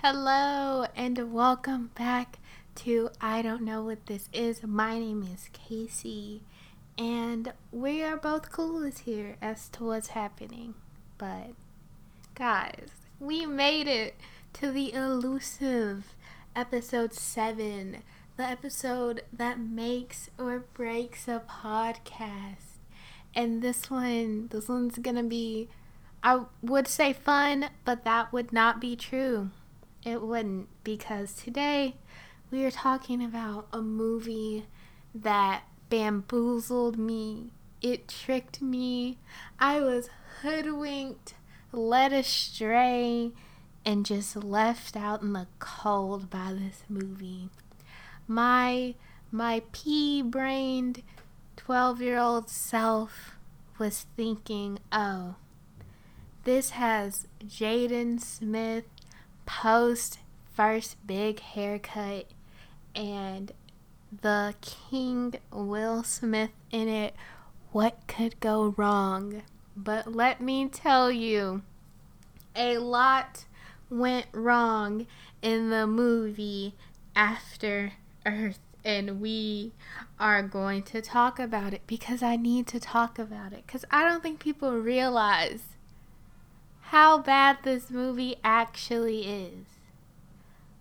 Hello 0.00 0.86
and 0.94 1.32
welcome 1.32 1.90
back 1.96 2.38
to 2.76 3.10
I 3.20 3.42
Don't 3.42 3.62
Know 3.62 3.82
What 3.82 4.06
This 4.06 4.28
Is. 4.32 4.62
My 4.62 4.96
name 4.96 5.28
is 5.34 5.50
Casey 5.52 6.44
and 6.96 7.52
we 7.72 8.04
are 8.04 8.16
both 8.16 8.52
clueless 8.52 9.00
here 9.00 9.38
as 9.42 9.68
to 9.70 9.82
what's 9.82 10.10
happening. 10.10 10.74
But 11.18 11.48
guys, 12.36 12.90
we 13.18 13.44
made 13.44 13.88
it 13.88 14.14
to 14.52 14.70
the 14.70 14.92
elusive 14.94 16.14
episode 16.54 17.12
7, 17.12 18.04
the 18.36 18.44
episode 18.44 19.22
that 19.32 19.58
makes 19.58 20.30
or 20.38 20.60
breaks 20.74 21.26
a 21.26 21.42
podcast. 21.50 22.78
And 23.34 23.62
this 23.62 23.90
one, 23.90 24.46
this 24.52 24.68
one's 24.68 24.94
to 24.94 25.22
be 25.24 25.68
I 26.22 26.44
would 26.62 26.86
say 26.86 27.12
fun, 27.12 27.70
but 27.84 28.04
that 28.04 28.32
would 28.32 28.52
not 28.52 28.80
be 28.80 28.94
true 28.94 29.50
it 30.04 30.22
wouldn't 30.22 30.68
because 30.84 31.32
today 31.32 31.96
we 32.50 32.64
are 32.64 32.70
talking 32.70 33.22
about 33.22 33.68
a 33.72 33.82
movie 33.82 34.66
that 35.14 35.64
bamboozled 35.90 36.98
me. 36.98 37.52
It 37.82 38.08
tricked 38.08 38.60
me. 38.62 39.18
I 39.58 39.80
was 39.80 40.08
hoodwinked, 40.42 41.34
led 41.72 42.12
astray, 42.12 43.32
and 43.84 44.04
just 44.04 44.36
left 44.36 44.96
out 44.96 45.22
in 45.22 45.32
the 45.32 45.46
cold 45.58 46.30
by 46.30 46.52
this 46.52 46.82
movie. 46.88 47.48
My 48.26 48.94
my 49.30 49.62
pea-brained 49.72 51.02
12-year-old 51.56 52.48
self 52.48 53.36
was 53.78 54.06
thinking, 54.16 54.78
"Oh, 54.90 55.36
this 56.44 56.70
has 56.70 57.26
Jaden 57.44 58.20
Smith 58.20 58.84
post 59.48 60.18
first 60.54 60.94
big 61.06 61.40
haircut 61.40 62.26
and 62.94 63.50
the 64.20 64.54
King 64.60 65.34
Will 65.50 66.02
Smith 66.02 66.50
in 66.70 66.86
it. 66.86 67.14
What 67.72 68.06
could 68.06 68.38
go 68.40 68.74
wrong? 68.76 69.42
But 69.74 70.14
let 70.14 70.42
me 70.42 70.68
tell 70.68 71.10
you, 71.10 71.62
a 72.54 72.76
lot 72.76 73.46
went 73.88 74.26
wrong 74.32 75.06
in 75.40 75.70
the 75.70 75.86
movie 75.86 76.74
After 77.16 77.92
Earth, 78.26 78.60
and 78.84 79.18
we 79.18 79.72
are 80.20 80.42
going 80.42 80.82
to 80.84 81.00
talk 81.00 81.38
about 81.38 81.72
it 81.72 81.82
because 81.86 82.22
I 82.22 82.36
need 82.36 82.66
to 82.68 82.78
talk 82.80 83.18
about 83.18 83.54
it 83.54 83.64
because 83.66 83.86
I 83.90 84.04
don't 84.04 84.22
think 84.22 84.40
people 84.40 84.72
realize 84.72 85.77
how 86.90 87.18
bad 87.18 87.58
this 87.64 87.90
movie 87.90 88.36
actually 88.42 89.26
is. 89.26 89.66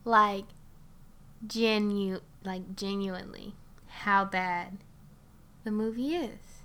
Like 0.05 0.45
genu 1.45 2.21
like 2.45 2.75
genuinely 2.77 3.55
how 3.87 4.23
bad 4.23 4.77
the 5.65 5.71
movie 5.71 6.15
is. 6.15 6.61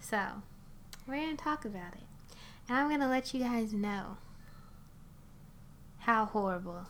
So, 0.00 0.42
we're 1.06 1.14
going 1.14 1.36
to 1.36 1.44
talk 1.44 1.64
about 1.64 1.92
it. 1.94 2.02
And 2.68 2.78
I'm 2.78 2.88
going 2.88 3.00
to 3.00 3.06
let 3.06 3.32
you 3.32 3.40
guys 3.40 3.72
know 3.72 4.16
how 5.98 6.24
horrible 6.24 6.86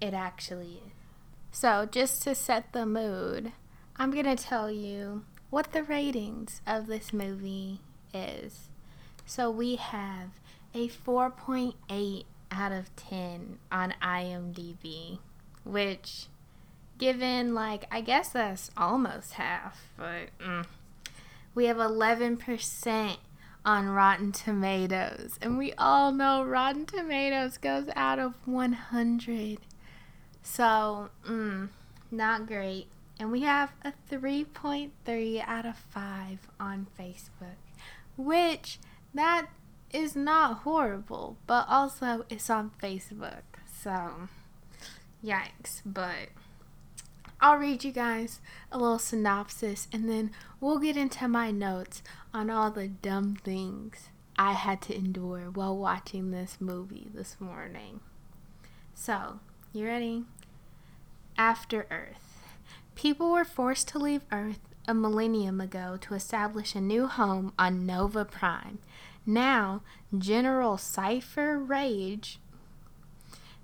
it 0.00 0.14
actually 0.14 0.80
is. 0.86 0.92
So, 1.50 1.88
just 1.90 2.22
to 2.22 2.36
set 2.36 2.72
the 2.72 2.86
mood, 2.86 3.52
I'm 3.96 4.12
going 4.12 4.36
to 4.36 4.36
tell 4.36 4.70
you 4.70 5.24
what 5.50 5.72
the 5.72 5.82
ratings 5.82 6.60
of 6.64 6.86
this 6.86 7.12
movie 7.12 7.80
is. 8.14 8.68
So 9.34 9.50
we 9.50 9.76
have 9.76 10.28
a 10.74 10.88
4.8 10.88 12.24
out 12.50 12.70
of 12.70 12.94
10 12.96 13.60
on 13.72 13.94
IMDb, 14.02 15.20
which, 15.64 16.26
given 16.98 17.54
like, 17.54 17.86
I 17.90 18.02
guess 18.02 18.28
that's 18.28 18.70
almost 18.76 19.32
half, 19.32 19.88
but 19.96 20.38
mm. 20.38 20.66
we 21.54 21.64
have 21.64 21.78
11% 21.78 23.16
on 23.64 23.88
Rotten 23.88 24.32
Tomatoes. 24.32 25.38
And 25.40 25.56
we 25.56 25.72
all 25.78 26.12
know 26.12 26.44
Rotten 26.44 26.84
Tomatoes 26.84 27.56
goes 27.56 27.88
out 27.96 28.18
of 28.18 28.34
100. 28.44 29.60
So, 30.42 31.08
mm, 31.26 31.70
not 32.10 32.46
great. 32.46 32.88
And 33.18 33.32
we 33.32 33.40
have 33.40 33.72
a 33.82 33.94
3.3 34.10 35.42
out 35.46 35.64
of 35.64 35.78
5 35.78 36.38
on 36.60 36.86
Facebook, 36.98 37.56
which 38.18 38.78
that 39.14 39.46
is 39.92 40.16
not 40.16 40.58
horrible, 40.58 41.36
but 41.46 41.66
also 41.68 42.24
it's 42.28 42.48
on 42.50 42.70
Facebook. 42.82 43.42
So, 43.82 44.28
yikes. 45.24 45.82
But 45.84 46.28
I'll 47.40 47.56
read 47.58 47.84
you 47.84 47.92
guys 47.92 48.40
a 48.70 48.78
little 48.78 48.98
synopsis 48.98 49.88
and 49.92 50.08
then 50.08 50.30
we'll 50.60 50.78
get 50.78 50.96
into 50.96 51.26
my 51.28 51.50
notes 51.50 52.02
on 52.32 52.50
all 52.50 52.70
the 52.70 52.88
dumb 52.88 53.36
things 53.42 54.08
I 54.38 54.52
had 54.52 54.80
to 54.82 54.94
endure 54.94 55.50
while 55.50 55.76
watching 55.76 56.30
this 56.30 56.56
movie 56.60 57.08
this 57.12 57.36
morning. 57.38 58.00
So, 58.94 59.40
you 59.72 59.86
ready? 59.86 60.24
After 61.36 61.86
Earth. 61.90 62.46
People 62.94 63.32
were 63.32 63.44
forced 63.44 63.88
to 63.88 63.98
leave 63.98 64.22
Earth 64.30 64.60
a 64.86 64.94
millennium 64.94 65.60
ago 65.60 65.96
to 66.00 66.14
establish 66.14 66.74
a 66.74 66.80
new 66.80 67.06
home 67.06 67.52
on 67.58 67.86
Nova 67.86 68.24
Prime. 68.24 68.78
Now, 69.24 69.82
General 70.16 70.76
Cypher 70.76 71.58
Raige 71.58 72.38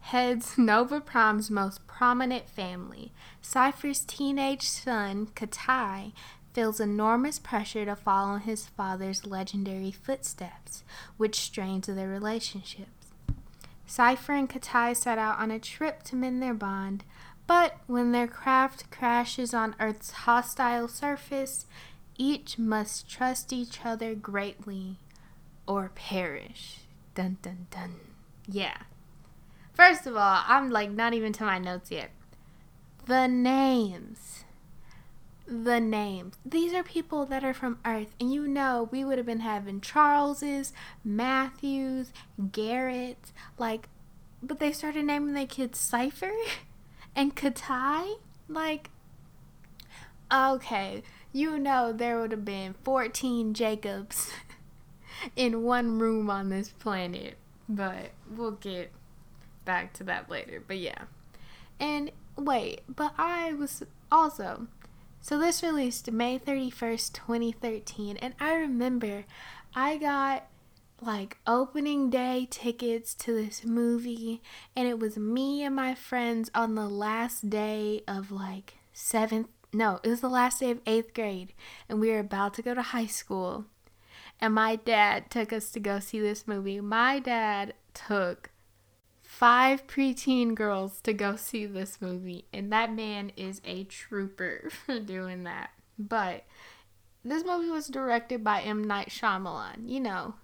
heads 0.00 0.54
Nova 0.58 1.00
Prime's 1.00 1.50
most 1.50 1.86
prominent 1.86 2.48
family. 2.48 3.12
Cypher's 3.42 4.00
teenage 4.00 4.68
son, 4.68 5.26
Kitai, 5.34 6.12
feels 6.54 6.80
enormous 6.80 7.38
pressure 7.38 7.84
to 7.84 7.94
follow 7.94 8.34
in 8.34 8.40
his 8.42 8.66
father's 8.66 9.26
legendary 9.26 9.92
footsteps, 9.92 10.82
which 11.16 11.38
strains 11.38 11.86
their 11.86 12.08
relationships. 12.08 12.90
Cypher 13.86 14.32
and 14.32 14.48
Kitai 14.50 14.96
set 14.96 15.18
out 15.18 15.38
on 15.38 15.50
a 15.50 15.58
trip 15.58 16.02
to 16.04 16.16
mend 16.16 16.42
their 16.42 16.54
bond, 16.54 17.04
but 17.48 17.78
when 17.86 18.12
their 18.12 18.28
craft 18.28 18.90
crashes 18.90 19.54
on 19.54 19.74
Earth's 19.80 20.10
hostile 20.10 20.86
surface, 20.86 21.64
each 22.18 22.58
must 22.58 23.08
trust 23.08 23.54
each 23.54 23.86
other 23.86 24.14
greatly 24.14 24.98
or 25.66 25.90
perish. 25.94 26.80
Dun 27.14 27.38
dun 27.40 27.66
dun. 27.70 27.94
Yeah. 28.46 28.76
First 29.72 30.06
of 30.06 30.14
all, 30.14 30.42
I'm 30.46 30.68
like 30.68 30.90
not 30.90 31.14
even 31.14 31.32
to 31.34 31.44
my 31.44 31.58
notes 31.58 31.90
yet. 31.90 32.10
The 33.06 33.26
names. 33.26 34.44
The 35.46 35.80
names. 35.80 36.34
These 36.44 36.74
are 36.74 36.82
people 36.82 37.24
that 37.26 37.44
are 37.44 37.54
from 37.54 37.78
Earth, 37.86 38.14
and 38.20 38.30
you 38.30 38.46
know 38.46 38.90
we 38.92 39.06
would 39.06 39.16
have 39.16 39.26
been 39.26 39.40
having 39.40 39.80
Charleses, 39.80 40.74
Matthews, 41.02 42.12
Garrett, 42.52 43.32
like, 43.56 43.88
but 44.42 44.58
they 44.58 44.70
started 44.72 45.06
naming 45.06 45.32
their 45.32 45.46
kids 45.46 45.78
Cypher. 45.78 46.32
And 47.18 47.34
Kitai? 47.34 48.14
Like, 48.48 48.90
okay, 50.32 51.02
you 51.32 51.58
know 51.58 51.92
there 51.92 52.20
would 52.20 52.30
have 52.30 52.44
been 52.44 52.76
14 52.84 53.54
Jacobs 53.54 54.30
in 55.36 55.64
one 55.64 55.98
room 55.98 56.30
on 56.30 56.48
this 56.48 56.68
planet. 56.68 57.36
But 57.68 58.10
we'll 58.30 58.52
get 58.52 58.92
back 59.64 59.94
to 59.94 60.04
that 60.04 60.30
later. 60.30 60.62
But 60.64 60.78
yeah. 60.78 61.06
And 61.80 62.12
wait, 62.36 62.82
but 62.88 63.14
I 63.18 63.52
was 63.52 63.82
also. 64.12 64.68
So 65.20 65.40
this 65.40 65.60
released 65.60 66.12
May 66.12 66.38
31st, 66.38 67.14
2013. 67.14 68.16
And 68.18 68.34
I 68.38 68.54
remember 68.54 69.24
I 69.74 69.96
got 69.96 70.46
like 71.00 71.38
opening 71.46 72.10
day 72.10 72.46
tickets 72.50 73.14
to 73.14 73.32
this 73.32 73.64
movie 73.64 74.42
and 74.74 74.88
it 74.88 74.98
was 74.98 75.16
me 75.16 75.62
and 75.62 75.76
my 75.76 75.94
friends 75.94 76.50
on 76.54 76.74
the 76.74 76.88
last 76.88 77.48
day 77.48 78.02
of 78.08 78.30
like 78.30 78.74
7th 78.94 79.46
no, 79.72 80.00
it 80.02 80.08
was 80.08 80.20
the 80.20 80.28
last 80.28 80.60
day 80.60 80.70
of 80.70 80.82
8th 80.84 81.14
grade 81.14 81.52
and 81.88 82.00
we 82.00 82.10
were 82.10 82.18
about 82.18 82.54
to 82.54 82.62
go 82.62 82.74
to 82.74 82.82
high 82.82 83.06
school. 83.06 83.66
And 84.40 84.54
my 84.54 84.76
dad 84.76 85.30
took 85.30 85.52
us 85.52 85.70
to 85.72 85.80
go 85.80 85.98
see 85.98 86.20
this 86.20 86.46
movie. 86.46 86.80
My 86.80 87.18
dad 87.18 87.74
took 87.92 88.50
five 89.22 89.86
preteen 89.86 90.54
girls 90.54 91.00
to 91.02 91.12
go 91.12 91.36
see 91.36 91.66
this 91.66 92.00
movie 92.00 92.46
and 92.52 92.72
that 92.72 92.94
man 92.94 93.32
is 93.36 93.60
a 93.64 93.84
trooper 93.84 94.70
for 94.86 95.00
doing 95.00 95.44
that. 95.44 95.70
But 95.98 96.44
this 97.24 97.44
movie 97.44 97.68
was 97.68 97.88
directed 97.88 98.42
by 98.42 98.62
M 98.62 98.84
Night 98.84 99.08
Shyamalan, 99.08 99.88
you 99.88 100.00
know, 100.00 100.34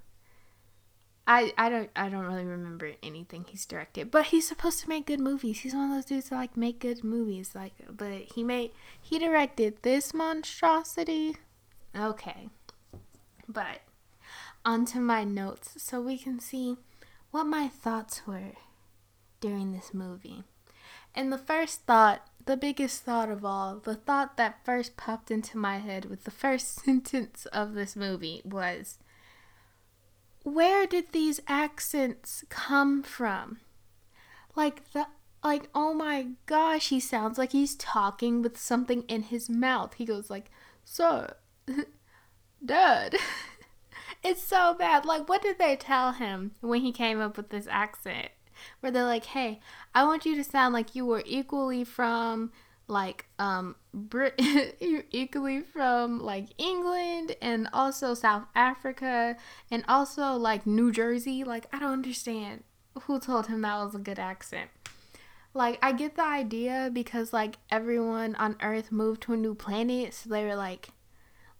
I, 1.26 1.54
I 1.56 1.68
don't 1.70 1.90
I 1.96 2.10
don't 2.10 2.26
really 2.26 2.44
remember 2.44 2.92
anything 3.02 3.46
he's 3.48 3.64
directed, 3.64 4.10
but 4.10 4.26
he's 4.26 4.46
supposed 4.46 4.80
to 4.80 4.88
make 4.88 5.06
good 5.06 5.20
movies. 5.20 5.60
He's 5.60 5.74
one 5.74 5.90
of 5.90 5.96
those 5.96 6.04
dudes 6.04 6.28
that 6.28 6.36
like 6.36 6.56
make 6.56 6.80
good 6.80 7.02
movies. 7.02 7.52
Like, 7.54 7.72
but 7.90 8.12
he 8.34 8.42
made 8.42 8.72
he 9.00 9.18
directed 9.18 9.82
this 9.82 10.12
monstrosity. 10.12 11.36
Okay, 11.96 12.48
but 13.48 13.80
onto 14.64 15.00
my 15.00 15.24
notes 15.24 15.74
so 15.76 16.00
we 16.00 16.18
can 16.18 16.40
see 16.40 16.76
what 17.30 17.44
my 17.44 17.68
thoughts 17.68 18.26
were 18.26 18.52
during 19.40 19.72
this 19.72 19.94
movie. 19.94 20.44
And 21.14 21.32
the 21.32 21.38
first 21.38 21.82
thought, 21.82 22.26
the 22.44 22.56
biggest 22.56 23.02
thought 23.02 23.30
of 23.30 23.44
all, 23.44 23.78
the 23.78 23.94
thought 23.94 24.36
that 24.36 24.64
first 24.64 24.96
popped 24.96 25.30
into 25.30 25.56
my 25.56 25.78
head 25.78 26.06
with 26.06 26.24
the 26.24 26.30
first 26.30 26.80
sentence 26.84 27.46
of 27.46 27.74
this 27.74 27.96
movie 27.96 28.42
was 28.44 28.98
where 30.44 30.86
did 30.86 31.10
these 31.10 31.40
accents 31.48 32.44
come 32.48 33.02
from? 33.02 33.58
Like 34.54 34.92
the 34.92 35.06
like 35.42 35.68
oh 35.74 35.92
my 35.92 36.28
gosh, 36.46 36.90
he 36.90 37.00
sounds 37.00 37.38
like 37.38 37.52
he's 37.52 37.74
talking 37.74 38.40
with 38.42 38.56
something 38.56 39.02
in 39.08 39.22
his 39.24 39.50
mouth. 39.50 39.94
He 39.94 40.04
goes 40.04 40.30
like, 40.30 40.50
"Sir, 40.84 41.34
dad." 42.64 43.16
it's 44.22 44.42
so 44.42 44.74
bad. 44.74 45.04
Like 45.04 45.28
what 45.28 45.42
did 45.42 45.58
they 45.58 45.76
tell 45.76 46.12
him 46.12 46.52
when 46.60 46.82
he 46.82 46.92
came 46.92 47.20
up 47.20 47.36
with 47.36 47.48
this 47.48 47.66
accent? 47.68 48.28
Where 48.80 48.92
they're 48.92 49.04
like, 49.04 49.24
"Hey, 49.26 49.60
I 49.94 50.04
want 50.04 50.24
you 50.26 50.36
to 50.36 50.44
sound 50.44 50.74
like 50.74 50.94
you 50.94 51.04
were 51.06 51.22
equally 51.26 51.84
from 51.84 52.52
like 52.86 53.26
um 53.38 53.76
Brit 53.92 54.34
equally 55.10 55.60
from 55.62 56.20
like 56.20 56.48
England 56.58 57.36
and 57.40 57.68
also 57.72 58.14
South 58.14 58.44
Africa 58.54 59.36
and 59.70 59.84
also 59.88 60.34
like 60.34 60.66
New 60.66 60.92
Jersey. 60.92 61.44
Like 61.44 61.66
I 61.72 61.78
don't 61.78 61.92
understand 61.92 62.64
who 63.02 63.18
told 63.18 63.46
him 63.46 63.62
that 63.62 63.76
was 63.76 63.94
a 63.94 63.98
good 63.98 64.18
accent. 64.18 64.70
Like 65.52 65.78
I 65.82 65.92
get 65.92 66.16
the 66.16 66.24
idea 66.24 66.90
because 66.92 67.32
like 67.32 67.56
everyone 67.70 68.34
on 68.36 68.56
Earth 68.62 68.90
moved 68.90 69.22
to 69.22 69.32
a 69.34 69.36
new 69.36 69.54
planet, 69.54 70.14
so 70.14 70.28
they 70.28 70.44
were 70.44 70.56
like 70.56 70.88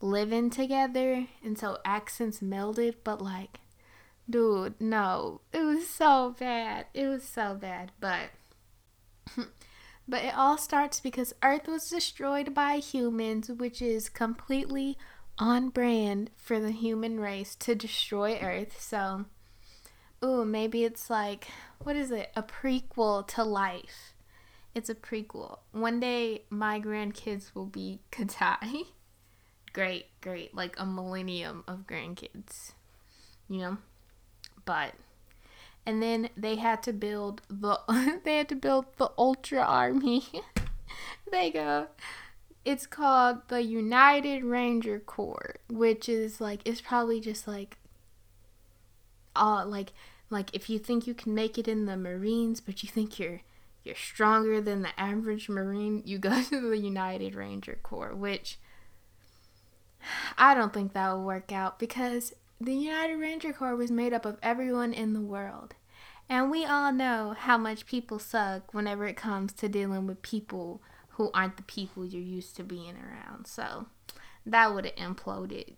living 0.00 0.50
together 0.50 1.26
and 1.43 1.56
so 1.56 1.79
accents 1.85 2.41
melded, 2.41 2.97
but 3.05 3.23
like 3.23 3.61
dude, 4.29 4.81
no. 4.81 5.41
It 5.53 5.62
was 5.62 5.88
so 5.88 6.35
bad. 6.38 6.87
It 6.94 7.06
was 7.06 7.25
so 7.25 7.55
bad, 7.55 7.93
but 8.00 8.31
But 10.06 10.24
it 10.24 10.34
all 10.36 10.58
starts 10.58 11.00
because 11.00 11.32
Earth 11.42 11.66
was 11.66 11.88
destroyed 11.88 12.54
by 12.54 12.76
humans, 12.76 13.50
which 13.50 13.80
is 13.80 14.08
completely 14.08 14.98
on 15.38 15.70
brand 15.70 16.30
for 16.36 16.60
the 16.60 16.70
human 16.70 17.18
race 17.18 17.54
to 17.56 17.74
destroy 17.74 18.38
Earth. 18.38 18.80
So, 18.80 19.24
ooh, 20.22 20.44
maybe 20.44 20.84
it's 20.84 21.08
like, 21.08 21.48
what 21.82 21.96
is 21.96 22.10
it? 22.10 22.30
A 22.36 22.42
prequel 22.42 23.26
to 23.28 23.44
life. 23.44 24.14
It's 24.74 24.90
a 24.90 24.94
prequel. 24.94 25.58
One 25.72 26.00
day, 26.00 26.42
my 26.50 26.80
grandkids 26.80 27.54
will 27.54 27.66
be 27.66 28.00
Kitai. 28.12 28.86
great, 29.72 30.06
great. 30.20 30.54
Like 30.54 30.74
a 30.78 30.84
millennium 30.84 31.64
of 31.66 31.86
grandkids. 31.86 32.72
You 33.48 33.58
know? 33.58 33.78
But 34.64 34.94
and 35.86 36.02
then 36.02 36.31
they 36.36 36.56
had 36.56 36.82
to 36.82 36.92
build 36.92 37.42
the 37.48 37.78
they 38.25 38.38
had 38.38 38.48
to 38.48 38.56
build 38.56 38.86
the 38.96 39.10
ultra 39.19 39.60
army. 39.60 40.25
They 41.31 41.50
go 41.50 41.88
it's 42.64 42.86
called 42.86 43.48
the 43.48 43.62
united 43.62 44.42
ranger 44.42 44.98
corps 44.98 45.56
which 45.69 46.08
is 46.08 46.40
like 46.40 46.60
it's 46.64 46.81
probably 46.81 47.20
just 47.20 47.46
like 47.46 47.76
uh 49.36 49.64
like 49.66 49.92
like 50.31 50.50
if 50.54 50.70
you 50.70 50.78
think 50.78 51.06
you 51.06 51.14
can 51.14 51.34
make 51.34 51.58
it 51.58 51.69
in 51.69 51.84
the 51.84 51.96
marines 51.96 52.60
but 52.60 52.82
you 52.82 52.88
think 52.88 53.19
you're 53.19 53.42
you're 53.82 53.94
stronger 53.94 54.60
than 54.60 54.82
the 54.82 55.00
average 55.00 55.48
marine 55.48 56.02
you 56.04 56.19
go 56.19 56.42
to 56.48 56.70
the 56.70 56.78
united 56.78 57.34
ranger 57.34 57.78
corps 57.82 58.14
which 58.14 58.58
i 60.38 60.54
don't 60.54 60.72
think 60.72 60.92
that 60.92 61.12
will 61.12 61.25
work 61.25 61.52
out 61.52 61.78
because 61.78 62.32
the 62.64 62.75
United 62.75 63.16
Ranger 63.16 63.52
Corps 63.52 63.76
was 63.76 63.90
made 63.90 64.12
up 64.12 64.25
of 64.25 64.38
everyone 64.43 64.93
in 64.93 65.12
the 65.12 65.20
world. 65.20 65.75
And 66.28 66.50
we 66.50 66.64
all 66.64 66.93
know 66.93 67.34
how 67.37 67.58
much 67.58 67.84
people 67.84 68.19
suck 68.19 68.72
whenever 68.72 69.06
it 69.06 69.16
comes 69.16 69.52
to 69.55 69.69
dealing 69.69 70.06
with 70.06 70.22
people 70.22 70.82
who 71.11 71.31
aren't 71.34 71.58
the 71.58 71.62
people 71.64 72.06
you're 72.06 72.22
used 72.22 72.56
to 72.56 72.64
being 72.64 72.96
around. 72.96 73.46
So 73.46 73.87
that 74.46 74.75
would 74.75 74.87
have 74.87 74.94
imploded. 74.94 75.75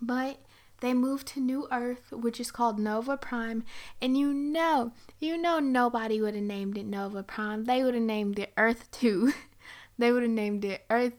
But 0.00 0.38
they 0.80 0.94
moved 0.94 1.26
to 1.28 1.40
New 1.40 1.66
Earth, 1.72 2.12
which 2.12 2.38
is 2.38 2.52
called 2.52 2.78
Nova 2.78 3.16
Prime. 3.16 3.64
And 4.00 4.16
you 4.16 4.32
know, 4.32 4.92
you 5.18 5.36
know, 5.36 5.58
nobody 5.58 6.20
would 6.20 6.34
have 6.34 6.44
named 6.44 6.78
it 6.78 6.86
Nova 6.86 7.24
Prime. 7.24 7.64
They 7.64 7.82
would 7.82 7.94
have 7.94 8.02
named 8.02 8.38
it 8.38 8.52
Earth 8.56 8.88
2. 8.92 9.32
they 9.98 10.12
would 10.12 10.22
have 10.22 10.30
named 10.30 10.64
it 10.64 10.84
Earth 10.88 11.14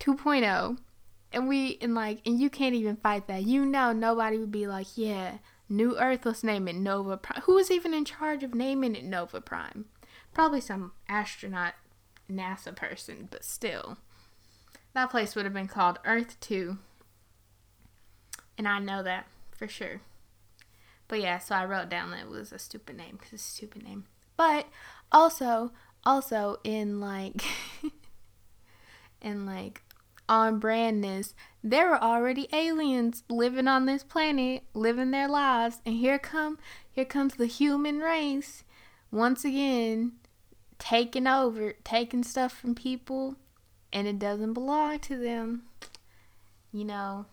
2.0 0.00 0.78
and 1.32 1.48
we 1.48 1.78
and 1.80 1.94
like 1.94 2.20
and 2.26 2.40
you 2.40 2.50
can't 2.50 2.74
even 2.74 2.96
fight 2.96 3.26
that. 3.26 3.42
You 3.44 3.64
know 3.64 3.92
nobody 3.92 4.38
would 4.38 4.52
be 4.52 4.66
like, 4.66 4.86
yeah, 4.96 5.38
New 5.68 5.98
Earth, 5.98 6.24
let's 6.24 6.42
name 6.42 6.68
it 6.68 6.76
Nova 6.76 7.16
Prime. 7.16 7.42
Who 7.42 7.54
was 7.54 7.70
even 7.70 7.92
in 7.92 8.04
charge 8.04 8.42
of 8.42 8.54
naming 8.54 8.94
it 8.94 9.04
Nova 9.04 9.40
Prime? 9.40 9.86
Probably 10.32 10.60
some 10.60 10.92
astronaut 11.08 11.74
NASA 12.30 12.74
person, 12.74 13.28
but 13.30 13.44
still. 13.44 13.98
That 14.94 15.10
place 15.10 15.34
would 15.34 15.44
have 15.44 15.54
been 15.54 15.68
called 15.68 15.98
Earth 16.04 16.38
2. 16.40 16.78
And 18.56 18.66
I 18.66 18.78
know 18.78 19.02
that 19.02 19.26
for 19.50 19.68
sure. 19.68 20.00
But 21.06 21.20
yeah, 21.20 21.38
so 21.38 21.54
I 21.54 21.64
wrote 21.64 21.88
down 21.88 22.10
that 22.10 22.20
it 22.20 22.28
was 22.28 22.52
a 22.52 22.58
stupid 22.58 22.96
name 22.96 23.12
because 23.12 23.32
it's 23.34 23.48
a 23.48 23.52
stupid 23.56 23.84
name. 23.84 24.06
But 24.36 24.66
also, 25.12 25.72
also 26.04 26.58
in 26.64 27.00
like, 27.00 27.42
in 29.22 29.46
like 29.46 29.82
on 30.28 30.60
brandness. 30.60 31.34
There 31.62 31.88
were 31.88 32.02
already 32.02 32.48
aliens 32.52 33.22
living 33.28 33.68
on 33.68 33.86
this 33.86 34.02
planet, 34.02 34.62
living 34.74 35.10
their 35.10 35.28
lives, 35.28 35.80
and 35.86 35.96
here 35.96 36.18
come 36.18 36.58
here 36.90 37.04
comes 37.04 37.34
the 37.34 37.46
human 37.46 38.00
race 38.00 38.64
once 39.10 39.44
again 39.44 40.12
taking 40.78 41.26
over, 41.26 41.74
taking 41.84 42.22
stuff 42.22 42.52
from 42.52 42.74
people 42.74 43.36
and 43.92 44.06
it 44.06 44.18
doesn't 44.18 44.52
belong 44.52 44.98
to 45.00 45.16
them. 45.16 45.62
You 46.72 46.84
know, 46.84 47.26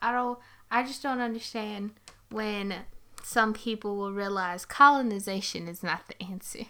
I 0.00 0.12
don't 0.12 0.38
I 0.70 0.82
just 0.84 1.02
don't 1.02 1.20
understand 1.20 1.92
when 2.30 2.74
some 3.22 3.52
people 3.52 3.96
will 3.96 4.12
realize 4.12 4.64
colonization 4.64 5.68
is 5.68 5.82
not 5.82 6.06
the 6.08 6.22
answer. 6.22 6.64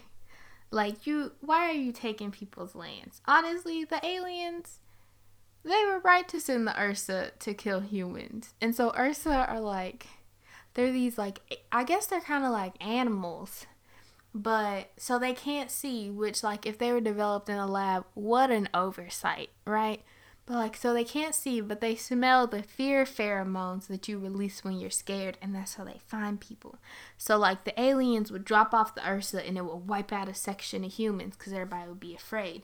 Like 0.71 1.07
you 1.07 1.33
why 1.41 1.71
are 1.71 1.73
you 1.73 1.93
taking 1.93 2.31
people's 2.31 2.75
lands? 2.75 3.21
Honestly, 3.27 3.85
the 3.85 4.05
aliens 4.05 4.81
they 5.65 5.85
were 5.87 6.01
right 6.01 6.27
to 6.29 6.41
send 6.41 6.67
the 6.67 6.81
Ursa 6.81 7.33
to 7.39 7.55
kill 7.55 7.81
humans. 7.81 8.55
And 8.61 8.75
so 8.75 8.93
Ursa 8.97 9.47
are 9.49 9.61
like 9.61 10.07
they're 10.75 10.93
these 10.93 11.19
like 11.19 11.41
I 11.73 11.85
guess 11.85 12.07
they're 12.07 12.21
kind 12.21 12.45
of 12.45 12.51
like 12.51 12.75
animals. 12.85 13.67
But 14.35 14.91
so 14.97 15.19
they 15.19 15.33
can't 15.33 15.71
see, 15.71 16.11
which 16.11 16.43
like 16.43 16.67
if 16.67 16.79
they 16.79 16.93
were 16.93 17.01
developed 17.01 17.49
in 17.49 17.57
a 17.57 17.67
lab, 17.67 18.05
what 18.15 18.51
an 18.51 18.69
oversight, 18.73 19.51
right? 19.67 20.03
But 20.47 20.55
like 20.55 20.77
so 20.77 20.93
they 20.93 21.05
can't 21.05 21.35
see, 21.35 21.61
but 21.61 21.81
they 21.81 21.97
smell 21.97 22.47
the 22.47 22.63
fear 22.63 23.05
pheromones 23.05 23.89
that 23.89 24.07
you 24.07 24.19
release 24.19 24.63
when 24.63 24.79
you're 24.79 24.91
scared, 24.91 25.39
and 25.43 25.55
that's 25.55 25.75
how 25.75 25.85
they 25.85 26.01
find 26.07 26.41
people. 26.41 26.79
So 27.17 27.37
like 27.37 27.65
the 27.65 27.79
aliens 27.81 28.31
would 28.31 28.45
drop 28.45 28.73
off 28.73 28.95
the 28.95 29.07
Ursa 29.07 29.45
and 29.47 29.59
it 29.59 29.65
would 29.65 29.89
wipe 29.89 30.13
out 30.13 30.29
a 30.29 30.35
section 30.35 30.85
of 30.85 30.93
humans 30.93 31.37
because 31.37 31.53
everybody 31.53 31.89
would 31.89 32.01
be 32.01 32.15
afraid. 32.15 32.63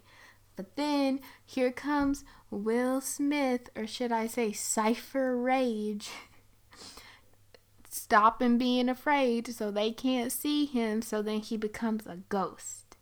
But 0.57 0.77
then 0.77 1.21
here 1.45 1.73
comes 1.73 2.25
Will 2.51 3.01
Smith, 3.01 3.71
or 3.77 3.87
should 3.87 4.13
I 4.13 4.27
say 4.27 4.53
Cypher 4.53 5.37
Raige, 5.37 6.09
stopping 7.89 8.59
being 8.59 8.89
afraid 8.89 9.49
so 9.55 9.71
they 9.71 9.91
can't 9.91 10.31
see 10.31 10.67
him, 10.67 11.03
so 11.03 11.23
then 11.23 11.41
he 11.41 11.57
becomes 11.57 12.07
a 12.07 12.19
ghost. 12.29 12.97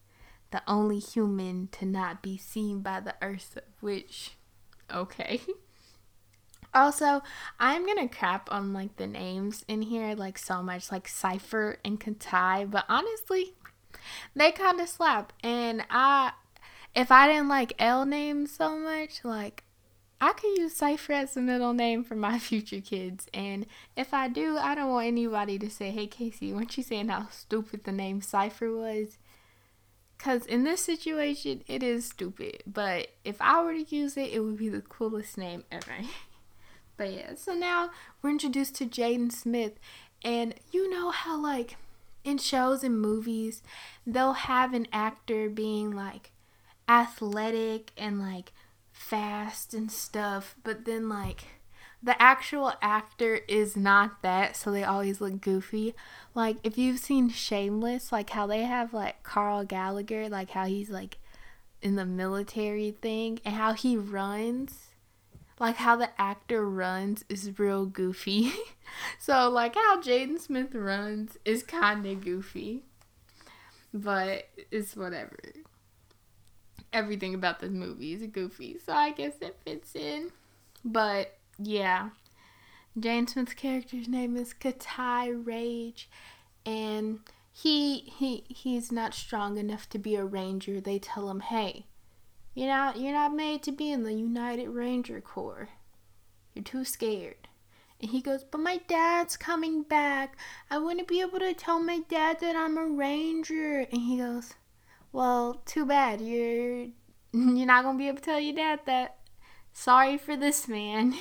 The 0.50 0.62
only 0.66 0.98
human 0.98 1.68
to 1.72 1.86
not 1.86 2.22
be 2.22 2.36
seen 2.36 2.80
by 2.80 3.00
the 3.00 3.14
Earth, 3.22 3.58
which, 3.80 4.32
okay. 4.92 5.40
Also, 6.74 7.22
I'm 7.60 7.86
gonna 7.86 8.08
crap 8.08 8.50
on 8.50 8.72
like 8.72 8.96
the 8.96 9.06
names 9.06 9.62
in 9.68 9.82
here 9.82 10.14
like 10.14 10.38
so 10.38 10.62
much, 10.62 10.90
like 10.90 11.06
Cypher 11.06 11.76
and 11.84 12.00
Kitai, 12.00 12.70
but 12.70 12.86
honestly, 12.88 13.52
they 14.34 14.52
kind 14.52 14.80
of 14.80 14.88
slap. 14.88 15.34
And 15.42 15.84
I 15.90 16.32
if 16.94 17.10
I 17.10 17.26
didn't 17.26 17.48
like 17.48 17.74
L 17.78 18.04
names 18.04 18.52
so 18.52 18.76
much, 18.76 19.24
like 19.24 19.64
I 20.20 20.32
could 20.32 20.56
use 20.56 20.76
Cypher 20.76 21.14
as 21.14 21.36
a 21.36 21.40
middle 21.40 21.72
name 21.72 22.04
for 22.04 22.14
my 22.14 22.38
future 22.40 22.80
kids. 22.80 23.26
And 23.34 23.66
if 23.96 24.14
I 24.14 24.28
do, 24.28 24.56
I 24.56 24.74
don't 24.74 24.90
want 24.90 25.08
anybody 25.08 25.58
to 25.58 25.70
say, 25.70 25.90
hey, 25.90 26.06
Casey, 26.06 26.52
weren't 26.52 26.76
you 26.76 26.82
saying 26.82 27.08
how 27.08 27.28
stupid 27.30 27.84
the 27.84 27.92
name 27.92 28.20
Cypher 28.20 28.72
was? 28.72 29.18
Because 30.16 30.46
in 30.46 30.62
this 30.62 30.84
situation, 30.84 31.64
it 31.66 31.82
is 31.82 32.04
stupid. 32.04 32.62
But 32.66 33.08
if 33.24 33.40
I 33.40 33.62
were 33.62 33.74
to 33.74 33.96
use 33.96 34.16
it, 34.16 34.32
it 34.32 34.40
would 34.40 34.58
be 34.58 34.68
the 34.68 34.80
coolest 34.80 35.36
name 35.36 35.64
ever. 35.72 35.96
but 36.96 37.12
yeah, 37.12 37.34
so 37.34 37.54
now 37.54 37.90
we're 38.22 38.30
introduced 38.30 38.76
to 38.76 38.86
Jaden 38.86 39.32
Smith. 39.32 39.72
And 40.24 40.54
you 40.70 40.88
know 40.88 41.10
how, 41.10 41.36
like, 41.36 41.76
in 42.22 42.38
shows 42.38 42.84
and 42.84 43.00
movies, 43.00 43.62
they'll 44.06 44.34
have 44.34 44.74
an 44.74 44.86
actor 44.92 45.48
being 45.48 45.90
like, 45.90 46.31
athletic 46.92 47.90
and 47.96 48.20
like 48.20 48.52
fast 48.92 49.72
and 49.72 49.90
stuff, 49.90 50.54
but 50.62 50.84
then 50.84 51.08
like 51.08 51.44
the 52.02 52.20
actual 52.20 52.72
actor 52.82 53.40
is 53.48 53.76
not 53.76 54.22
that, 54.22 54.56
so 54.56 54.70
they 54.70 54.84
always 54.84 55.20
look 55.20 55.40
goofy. 55.40 55.94
Like 56.34 56.56
if 56.62 56.76
you've 56.76 56.98
seen 56.98 57.30
Shameless, 57.30 58.12
like 58.12 58.30
how 58.30 58.46
they 58.46 58.62
have 58.62 58.92
like 58.92 59.22
Carl 59.22 59.64
Gallagher, 59.64 60.28
like 60.28 60.50
how 60.50 60.66
he's 60.66 60.90
like 60.90 61.18
in 61.80 61.96
the 61.96 62.06
military 62.06 62.90
thing 62.90 63.40
and 63.44 63.54
how 63.54 63.72
he 63.72 63.96
runs 63.96 64.88
like 65.62 65.76
how 65.76 65.94
the 65.94 66.10
actor 66.20 66.68
runs 66.68 67.24
is 67.28 67.56
real 67.58 67.86
goofy. 67.86 68.52
so 69.20 69.48
like 69.48 69.76
how 69.76 70.00
Jaden 70.00 70.40
Smith 70.40 70.74
runs 70.74 71.38
is 71.44 71.62
kind 71.62 72.04
of 72.04 72.24
goofy. 72.24 72.82
But 73.94 74.48
it's 74.72 74.96
whatever. 74.96 75.38
Everything 76.92 77.34
about 77.34 77.60
this 77.60 77.70
movie 77.70 78.12
is 78.12 78.22
goofy, 78.26 78.78
so 78.84 78.92
I 78.92 79.10
guess 79.12 79.34
it 79.40 79.56
fits 79.64 79.94
in. 79.96 80.30
But 80.84 81.38
yeah. 81.58 82.10
Jaden 82.98 83.28
Smith's 83.28 83.54
character's 83.54 84.08
name 84.08 84.36
is 84.36 84.52
Kitai 84.52 85.42
Raige 85.42 86.06
and 86.64 87.20
he 87.52 87.98
he 88.00 88.44
he's 88.48 88.90
not 88.92 89.14
strong 89.14 89.58
enough 89.58 89.88
to 89.90 89.98
be 89.98 90.16
a 90.16 90.24
ranger. 90.24 90.80
They 90.80 90.98
tell 90.98 91.30
him, 91.30 91.40
"Hey, 91.40 91.86
you're 92.54 92.68
not 92.68 92.98
you're 92.98 93.12
not 93.12 93.34
made 93.34 93.62
to 93.64 93.72
be 93.72 93.90
in 93.92 94.04
the 94.04 94.14
United 94.14 94.68
Ranger 94.68 95.20
Corps. 95.20 95.68
You're 96.54 96.64
too 96.64 96.84
scared." 96.84 97.48
And 98.00 98.10
he 98.10 98.20
goes, 98.20 98.44
"But 98.44 98.60
my 98.60 98.78
dad's 98.88 99.36
coming 99.36 99.82
back. 99.82 100.36
I 100.70 100.78
wouldn't 100.78 101.08
be 101.08 101.20
able 101.20 101.38
to 101.40 101.54
tell 101.54 101.80
my 101.80 102.00
dad 102.08 102.40
that 102.40 102.56
I'm 102.56 102.76
a 102.78 102.86
ranger." 102.86 103.80
And 103.80 104.02
he 104.02 104.18
goes, 104.18 104.54
"Well, 105.12 105.62
too 105.66 105.86
bad. 105.86 106.20
You're 106.20 106.86
you're 107.32 107.66
not 107.66 107.82
to 107.82 107.98
be 107.98 108.08
able 108.08 108.18
to 108.18 108.22
tell 108.22 108.40
your 108.40 108.54
dad 108.54 108.80
that. 108.86 109.18
Sorry 109.72 110.18
for 110.18 110.36
this 110.36 110.66
man." 110.68 111.14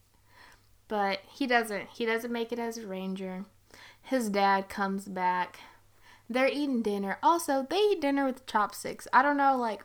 but 0.88 1.20
he 1.30 1.46
doesn't. 1.46 1.88
He 1.90 2.04
doesn't 2.04 2.32
make 2.32 2.52
it 2.52 2.58
as 2.58 2.78
a 2.78 2.86
ranger 2.86 3.44
his 4.10 4.28
dad 4.28 4.68
comes 4.68 5.06
back. 5.06 5.60
They're 6.28 6.48
eating 6.48 6.82
dinner. 6.82 7.18
Also, 7.22 7.66
they 7.68 7.76
eat 7.76 8.00
dinner 8.00 8.24
with 8.24 8.46
chopsticks. 8.46 9.06
I 9.12 9.22
don't 9.22 9.36
know, 9.36 9.56
like, 9.56 9.84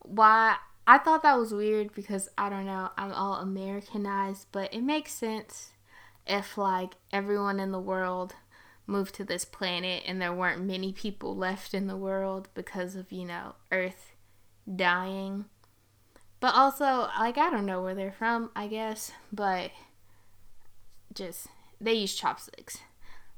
why. 0.00 0.56
I 0.86 0.96
thought 0.98 1.22
that 1.22 1.38
was 1.38 1.52
weird 1.52 1.94
because 1.94 2.30
I 2.38 2.48
don't 2.48 2.64
know, 2.64 2.90
I'm 2.96 3.12
all 3.12 3.34
Americanized, 3.34 4.46
but 4.52 4.72
it 4.72 4.82
makes 4.82 5.12
sense 5.12 5.72
if, 6.26 6.56
like, 6.56 6.94
everyone 7.12 7.60
in 7.60 7.72
the 7.72 7.80
world 7.80 8.34
moved 8.88 9.14
to 9.14 9.24
this 9.24 9.44
planet 9.44 10.02
and 10.06 10.20
there 10.20 10.32
weren't 10.32 10.64
many 10.64 10.92
people 10.92 11.36
left 11.36 11.74
in 11.74 11.86
the 11.86 11.96
world 11.96 12.48
because 12.54 12.96
of, 12.96 13.12
you 13.12 13.24
know, 13.24 13.54
Earth 13.70 14.12
dying. 14.74 15.44
But 16.40 16.54
also, 16.54 17.08
like, 17.18 17.36
I 17.36 17.50
don't 17.50 17.66
know 17.66 17.82
where 17.82 17.94
they're 17.94 18.12
from, 18.12 18.50
I 18.56 18.66
guess, 18.66 19.12
but 19.32 19.70
just, 21.12 21.48
they 21.80 21.94
use 21.94 22.14
chopsticks. 22.14 22.78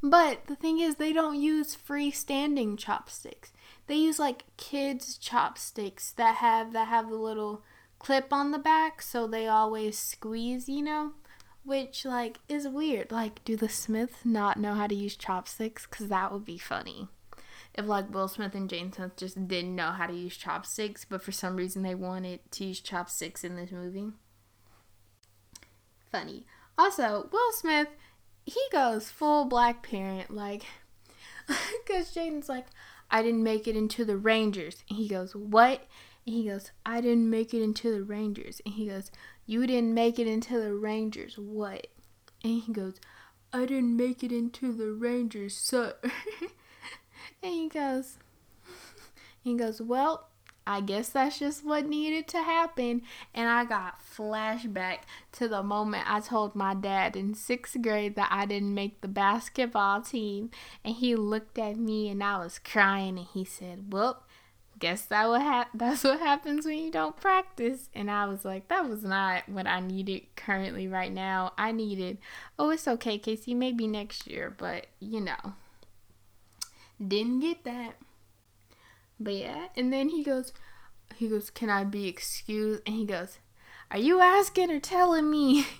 But 0.02 0.46
the 0.46 0.56
thing 0.56 0.80
is, 0.80 0.96
they 0.96 1.12
don't 1.12 1.40
use 1.40 1.76
freestanding 1.76 2.78
chopsticks. 2.78 3.52
They 3.86 3.96
use 3.96 4.18
like 4.18 4.44
kids' 4.56 5.18
chopsticks 5.18 6.12
that 6.12 6.36
have 6.36 6.72
that 6.72 6.88
have 6.88 7.10
the 7.10 7.16
little 7.16 7.62
clip 7.98 8.32
on 8.32 8.50
the 8.50 8.58
back, 8.58 9.02
so 9.02 9.26
they 9.26 9.46
always 9.46 9.98
squeeze. 9.98 10.68
You 10.68 10.82
know, 10.82 11.12
which 11.64 12.04
like 12.04 12.38
is 12.48 12.66
weird. 12.68 13.10
Like, 13.10 13.44
do 13.44 13.56
the 13.56 13.68
Smiths 13.68 14.24
not 14.24 14.58
know 14.58 14.74
how 14.74 14.86
to 14.86 14.94
use 14.94 15.16
chopsticks? 15.16 15.86
Cause 15.86 16.08
that 16.08 16.32
would 16.32 16.44
be 16.44 16.58
funny. 16.58 17.08
If 17.74 17.86
like 17.86 18.12
Will 18.12 18.28
Smith 18.28 18.54
and 18.54 18.68
Jaden 18.68 18.94
Smith 18.94 19.16
just 19.16 19.48
didn't 19.48 19.76
know 19.76 19.90
how 19.90 20.06
to 20.06 20.14
use 20.14 20.36
chopsticks, 20.36 21.04
but 21.04 21.22
for 21.22 21.32
some 21.32 21.56
reason 21.56 21.82
they 21.82 21.94
wanted 21.94 22.40
to 22.52 22.64
use 22.64 22.80
chopsticks 22.80 23.44
in 23.44 23.56
this 23.56 23.70
movie. 23.70 24.08
Funny. 26.10 26.44
Also, 26.76 27.28
Will 27.30 27.52
Smith 27.52 27.88
he 28.44 28.60
goes 28.72 29.10
full 29.10 29.44
black 29.44 29.82
parent, 29.82 30.30
like, 30.30 30.64
because 31.46 32.14
Jaden's 32.14 32.48
like, 32.48 32.66
I 33.10 33.22
didn't 33.22 33.42
make 33.42 33.66
it 33.66 33.76
into 33.76 34.04
the 34.04 34.16
Rangers. 34.16 34.84
And 34.88 34.98
he 34.98 35.08
goes, 35.08 35.34
What? 35.34 35.86
And 36.26 36.34
he 36.34 36.48
goes, 36.48 36.70
I 36.84 37.00
didn't 37.00 37.30
make 37.30 37.54
it 37.54 37.62
into 37.62 37.90
the 37.92 38.02
Rangers. 38.02 38.60
And 38.64 38.74
he 38.74 38.86
goes, 38.86 39.10
You 39.46 39.66
didn't 39.66 39.94
make 39.94 40.18
it 40.18 40.26
into 40.26 40.60
the 40.60 40.74
Rangers. 40.74 41.38
What? 41.38 41.86
And 42.42 42.62
he 42.62 42.72
goes, 42.72 43.00
I 43.52 43.66
didn't 43.66 43.96
make 43.96 44.22
it 44.22 44.32
into 44.32 44.72
the 44.72 44.92
Rangers, 44.92 45.56
sir. 45.56 45.94
and 47.42 47.52
he 47.52 47.68
goes, 47.68 48.18
he 49.42 49.54
goes, 49.56 49.80
Well, 49.82 50.28
I 50.66 50.80
guess 50.80 51.08
that's 51.08 51.38
just 51.38 51.64
what 51.64 51.88
needed 51.88 52.28
to 52.28 52.42
happen. 52.42 53.02
And 53.34 53.48
I 53.48 53.64
got 53.64 54.00
flashback 54.00 54.98
to 55.32 55.48
the 55.48 55.62
moment 55.62 56.04
I 56.06 56.20
told 56.20 56.54
my 56.54 56.74
dad 56.74 57.16
in 57.16 57.34
sixth 57.34 57.80
grade 57.82 58.14
that 58.14 58.28
I 58.30 58.46
didn't 58.46 58.74
make 58.74 59.00
the 59.00 59.08
basketball 59.08 60.02
team. 60.02 60.50
And 60.84 60.94
he 60.94 61.16
looked 61.16 61.58
at 61.58 61.76
me 61.76 62.08
and 62.08 62.22
I 62.22 62.38
was 62.38 62.60
crying 62.60 63.18
and 63.18 63.26
he 63.26 63.44
said, 63.44 63.92
Well, 63.92 64.22
guess 64.80 65.02
that 65.02 65.28
what 65.28 65.42
ha- 65.42 65.68
that's 65.74 66.02
what 66.02 66.18
happens 66.18 66.66
when 66.66 66.78
you 66.78 66.90
don't 66.90 67.16
practice. 67.16 67.88
And 67.94 68.10
I 68.10 68.26
was 68.26 68.44
like, 68.44 68.68
that 68.68 68.88
was 68.88 69.04
not 69.04 69.48
what 69.48 69.66
I 69.66 69.80
needed 69.80 70.22
currently 70.36 70.88
right 70.88 71.12
now. 71.12 71.52
I 71.56 71.70
needed, 71.72 72.18
oh, 72.58 72.70
it's 72.70 72.88
okay, 72.88 73.18
Casey, 73.18 73.54
maybe 73.54 73.86
next 73.86 74.26
year, 74.26 74.52
but 74.56 74.86
you 74.98 75.20
know, 75.20 75.54
didn't 77.06 77.40
get 77.40 77.64
that. 77.64 77.94
But 79.20 79.34
yeah, 79.34 79.68
and 79.76 79.92
then 79.92 80.08
he 80.08 80.24
goes, 80.24 80.52
he 81.16 81.28
goes, 81.28 81.50
"Can 81.50 81.68
I 81.68 81.84
be 81.84 82.08
excused?" 82.08 82.82
And 82.86 82.96
he 82.96 83.04
goes, 83.04 83.38
"Are 83.90 83.98
you 83.98 84.20
asking 84.20 84.70
or 84.70 84.80
telling 84.80 85.30
me?" 85.30 85.66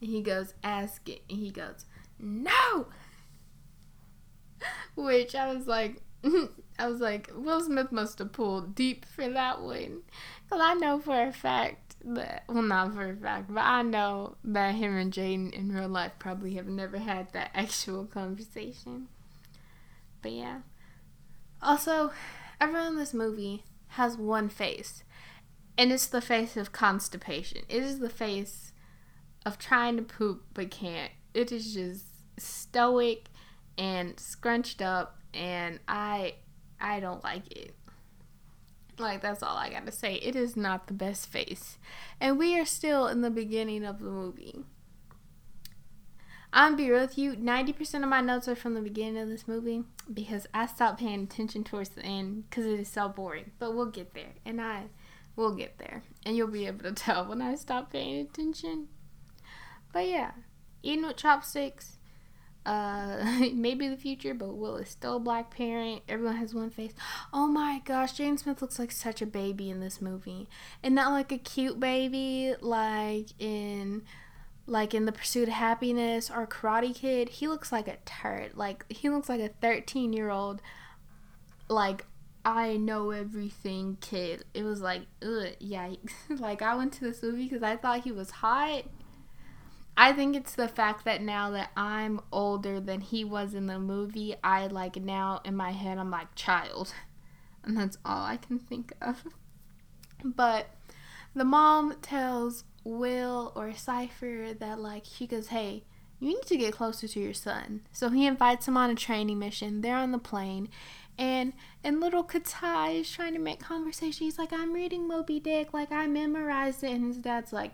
And 0.00 0.10
he 0.10 0.20
goes, 0.20 0.52
"Ask 0.64 1.08
it." 1.08 1.22
And 1.30 1.38
he 1.38 1.50
goes, 1.50 1.86
"No." 2.18 2.88
Which 4.96 5.34
I 5.36 5.54
was 5.54 5.68
like, 5.68 6.02
I 6.78 6.88
was 6.88 7.00
like, 7.00 7.30
Will 7.34 7.60
Smith 7.60 7.92
must 7.92 8.18
have 8.18 8.32
pulled 8.32 8.74
deep 8.74 9.04
for 9.04 9.28
that 9.28 9.60
one, 9.60 10.02
cause 10.48 10.60
I 10.62 10.74
know 10.74 10.98
for 10.98 11.22
a 11.22 11.32
fact 11.32 11.96
that, 12.04 12.44
well, 12.48 12.62
not 12.62 12.94
for 12.94 13.10
a 13.10 13.16
fact, 13.16 13.52
but 13.52 13.62
I 13.62 13.82
know 13.82 14.36
that 14.44 14.74
him 14.74 14.96
and 14.96 15.12
Jaden 15.12 15.52
in 15.52 15.72
real 15.72 15.88
life 15.88 16.12
probably 16.18 16.54
have 16.54 16.66
never 16.66 16.98
had 16.98 17.32
that 17.32 17.50
actual 17.54 18.04
conversation. 18.06 19.08
But 20.20 20.32
yeah. 20.32 20.60
Also, 21.60 22.12
everyone 22.60 22.88
in 22.88 22.96
this 22.96 23.14
movie 23.14 23.64
has 23.88 24.16
one 24.16 24.48
face, 24.48 25.04
and 25.76 25.92
it's 25.92 26.06
the 26.06 26.20
face 26.20 26.56
of 26.56 26.72
constipation. 26.72 27.62
It 27.68 27.82
is 27.82 27.98
the 27.98 28.08
face 28.08 28.72
of 29.44 29.58
trying 29.58 29.96
to 29.96 30.02
poop 30.02 30.44
but 30.54 30.70
can't. 30.70 31.12
It 31.34 31.52
is 31.52 31.74
just 31.74 32.06
stoic 32.38 33.28
and 33.78 34.18
scrunched 34.18 34.82
up, 34.82 35.18
and 35.34 35.80
I 35.86 36.34
I 36.82 36.98
don't 37.00 37.22
like 37.22 37.50
it. 37.56 37.74
Like 38.98 39.22
that's 39.22 39.42
all 39.42 39.56
I 39.56 39.70
got 39.70 39.86
to 39.86 39.92
say. 39.92 40.16
It 40.16 40.36
is 40.36 40.56
not 40.56 40.88
the 40.88 40.92
best 40.92 41.28
face. 41.28 41.78
And 42.20 42.38
we 42.38 42.58
are 42.58 42.66
still 42.66 43.06
in 43.06 43.22
the 43.22 43.30
beginning 43.30 43.84
of 43.84 44.00
the 44.00 44.10
movie. 44.10 44.64
I'm 46.52 46.76
be 46.76 46.90
real 46.90 47.00
with 47.00 47.16
you. 47.16 47.36
Ninety 47.36 47.72
percent 47.72 48.04
of 48.04 48.10
my 48.10 48.20
notes 48.20 48.48
are 48.48 48.54
from 48.54 48.74
the 48.74 48.82
beginning 48.82 49.22
of 49.22 49.28
this 49.28 49.48
movie 49.48 49.84
because 50.12 50.46
I 50.52 50.66
stopped 50.66 51.00
paying 51.00 51.22
attention 51.22 51.64
towards 51.64 51.90
the 51.90 52.04
end 52.04 52.50
because 52.50 52.66
it 52.66 52.78
is 52.78 52.88
so 52.88 53.08
boring. 53.08 53.52
But 53.58 53.74
we'll 53.74 53.86
get 53.86 54.12
there, 54.12 54.34
and 54.44 54.60
I 54.60 54.84
will 55.34 55.54
get 55.54 55.78
there, 55.78 56.02
and 56.26 56.36
you'll 56.36 56.48
be 56.48 56.66
able 56.66 56.82
to 56.82 56.92
tell 56.94 57.24
when 57.24 57.40
I 57.40 57.54
stop 57.54 57.92
paying 57.92 58.20
attention. 58.20 58.88
But 59.94 60.08
yeah, 60.08 60.32
eating 60.82 61.06
with 61.06 61.16
chopsticks. 61.16 61.96
Uh, 62.64 63.48
maybe 63.52 63.88
the 63.88 63.96
future, 63.96 64.34
but 64.34 64.54
Will 64.54 64.76
is 64.76 64.88
still 64.88 65.16
a 65.16 65.20
black 65.20 65.50
parent. 65.50 66.02
Everyone 66.08 66.36
has 66.36 66.54
one 66.54 66.70
face. 66.70 66.92
Oh 67.32 67.46
my 67.46 67.82
gosh, 67.84 68.14
Jaden 68.14 68.38
Smith 68.38 68.62
looks 68.62 68.78
like 68.78 68.92
such 68.92 69.20
a 69.20 69.26
baby 69.26 69.70
in 69.70 69.80
this 69.80 70.00
movie, 70.00 70.48
and 70.82 70.94
not 70.94 71.12
like 71.12 71.32
a 71.32 71.38
cute 71.38 71.80
baby 71.80 72.54
like 72.60 73.28
in 73.38 74.02
like 74.66 74.94
in 74.94 75.06
the 75.06 75.12
pursuit 75.12 75.48
of 75.48 75.54
happiness 75.54 76.30
or 76.30 76.46
karate 76.46 76.94
kid. 76.94 77.28
He 77.28 77.48
looks 77.48 77.72
like 77.72 77.88
a 77.88 77.96
turd. 78.04 78.52
Like 78.54 78.84
he 78.90 79.08
looks 79.08 79.28
like 79.28 79.40
a 79.40 79.48
13 79.48 80.12
year 80.12 80.30
old 80.30 80.62
like 81.68 82.04
i 82.44 82.76
know 82.76 83.10
everything 83.10 83.96
kid. 84.00 84.44
It 84.54 84.64
was 84.64 84.80
like 84.80 85.02
ugh 85.22 85.54
yikes. 85.60 86.12
Like 86.40 86.62
i 86.62 86.74
went 86.74 86.92
to 86.94 87.00
this 87.00 87.22
movie 87.22 87.44
because 87.44 87.62
i 87.62 87.76
thought 87.76 88.04
he 88.04 88.12
was 88.12 88.30
hot 88.30 88.84
i 89.96 90.12
think 90.12 90.34
it's 90.34 90.54
the 90.54 90.68
fact 90.68 91.04
that 91.04 91.22
now 91.22 91.50
that 91.50 91.70
i'm 91.76 92.20
older 92.32 92.80
than 92.80 93.00
he 93.00 93.24
was 93.24 93.54
in 93.54 93.66
the 93.66 93.78
movie 93.78 94.34
i 94.42 94.66
like 94.66 94.96
now 94.96 95.40
in 95.44 95.54
my 95.54 95.72
head 95.72 95.98
i'm 95.98 96.10
like 96.10 96.34
child 96.34 96.94
and 97.64 97.76
that's 97.76 97.98
all 98.04 98.24
i 98.24 98.36
can 98.36 98.58
think 98.58 98.92
of 99.00 99.24
but 100.24 100.66
the 101.34 101.44
mom 101.44 101.94
tells 102.02 102.64
Will 102.84 103.52
or 103.54 103.72
Cypher 103.74 104.54
that 104.58 104.78
like 104.78 105.04
she 105.04 105.26
goes, 105.26 105.48
Hey, 105.48 105.84
you 106.18 106.28
need 106.28 106.46
to 106.46 106.56
get 106.56 106.74
closer 106.74 107.08
to 107.08 107.20
your 107.20 107.34
son. 107.34 107.82
So 107.92 108.10
he 108.10 108.26
invites 108.26 108.68
him 108.68 108.76
on 108.76 108.90
a 108.90 108.94
training 108.94 109.38
mission. 109.38 109.80
They're 109.80 109.96
on 109.96 110.12
the 110.12 110.18
plane 110.18 110.68
and 111.18 111.52
and 111.84 112.00
little 112.00 112.24
Kitai 112.24 113.00
is 113.00 113.10
trying 113.10 113.34
to 113.34 113.38
make 113.38 113.60
conversation. 113.60 114.24
He's 114.24 114.38
like, 114.38 114.52
I'm 114.52 114.72
reading 114.72 115.06
Moby 115.06 115.40
Dick, 115.40 115.72
like 115.72 115.92
I 115.92 116.06
memorized 116.06 116.82
it 116.84 116.92
and 116.92 117.06
his 117.06 117.18
dad's 117.18 117.52
like, 117.52 117.72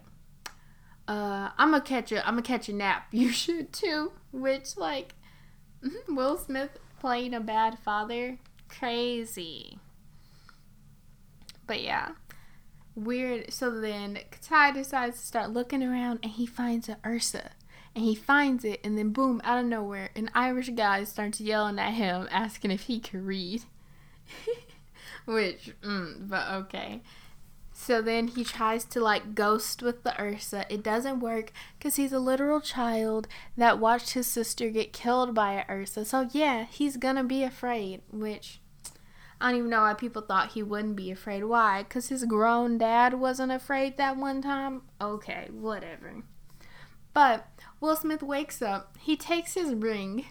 uh, 1.08 1.50
I'm 1.56 1.70
gonna 1.70 1.80
catch 1.82 2.12
a 2.12 2.24
I'm 2.26 2.34
gonna 2.34 2.42
catch 2.42 2.68
a 2.68 2.72
nap. 2.72 3.06
You 3.12 3.32
should 3.32 3.72
too. 3.72 4.12
Which 4.30 4.76
like 4.76 5.14
Will 6.08 6.36
Smith 6.36 6.78
playing 7.00 7.34
a 7.34 7.40
bad 7.40 7.78
father, 7.78 8.38
crazy. 8.68 9.78
But 11.66 11.82
yeah, 11.82 12.10
weird. 12.94 13.52
So 13.52 13.70
then 13.70 14.18
Kitai 14.30 14.74
decides 14.74 15.20
to 15.20 15.26
start 15.26 15.50
looking 15.50 15.82
around, 15.82 16.20
and 16.22 16.32
he 16.32 16.46
finds 16.46 16.88
a 16.88 16.98
Ursa, 17.06 17.50
and 17.94 18.04
he 18.04 18.14
finds 18.14 18.64
it, 18.64 18.80
and 18.84 18.98
then 18.98 19.10
boom, 19.10 19.40
out 19.44 19.58
of 19.58 19.66
nowhere, 19.66 20.10
an 20.14 20.30
Irish 20.34 20.70
guy 20.70 21.04
starts 21.04 21.40
yelling 21.40 21.78
at 21.78 21.94
him, 21.94 22.28
asking 22.30 22.70
if 22.70 22.82
he 22.82 23.00
could 23.00 23.24
read. 23.24 23.62
Which, 25.26 25.74
mm, 25.82 26.28
but 26.28 26.48
okay. 26.50 27.02
So 27.80 28.02
then 28.02 28.26
he 28.26 28.42
tries 28.42 28.84
to 28.86 29.00
like 29.00 29.36
ghost 29.36 29.82
with 29.84 30.02
the 30.02 30.20
Ursa. 30.20 30.66
It 30.68 30.82
doesn't 30.82 31.20
work 31.20 31.52
because 31.78 31.94
he's 31.94 32.12
a 32.12 32.18
literal 32.18 32.60
child 32.60 33.28
that 33.56 33.78
watched 33.78 34.10
his 34.10 34.26
sister 34.26 34.68
get 34.68 34.92
killed 34.92 35.32
by 35.32 35.52
a 35.52 35.72
Ursa. 35.72 36.04
So 36.04 36.28
yeah, 36.32 36.64
he's 36.64 36.96
gonna 36.96 37.22
be 37.22 37.44
afraid, 37.44 38.02
which 38.10 38.60
I 39.40 39.50
don't 39.50 39.58
even 39.60 39.70
know 39.70 39.82
why 39.82 39.94
people 39.94 40.20
thought 40.20 40.52
he 40.52 40.62
wouldn't 40.62 40.96
be 40.96 41.12
afraid. 41.12 41.44
Why? 41.44 41.84
Because 41.84 42.08
his 42.08 42.24
grown 42.24 42.78
dad 42.78 43.14
wasn't 43.14 43.52
afraid 43.52 43.96
that 43.96 44.16
one 44.16 44.42
time? 44.42 44.82
Okay, 45.00 45.48
whatever. 45.50 46.24
But 47.14 47.46
Will 47.80 47.96
Smith 47.96 48.24
wakes 48.24 48.60
up, 48.60 48.98
he 49.00 49.16
takes 49.16 49.54
his 49.54 49.72
ring, 49.72 50.26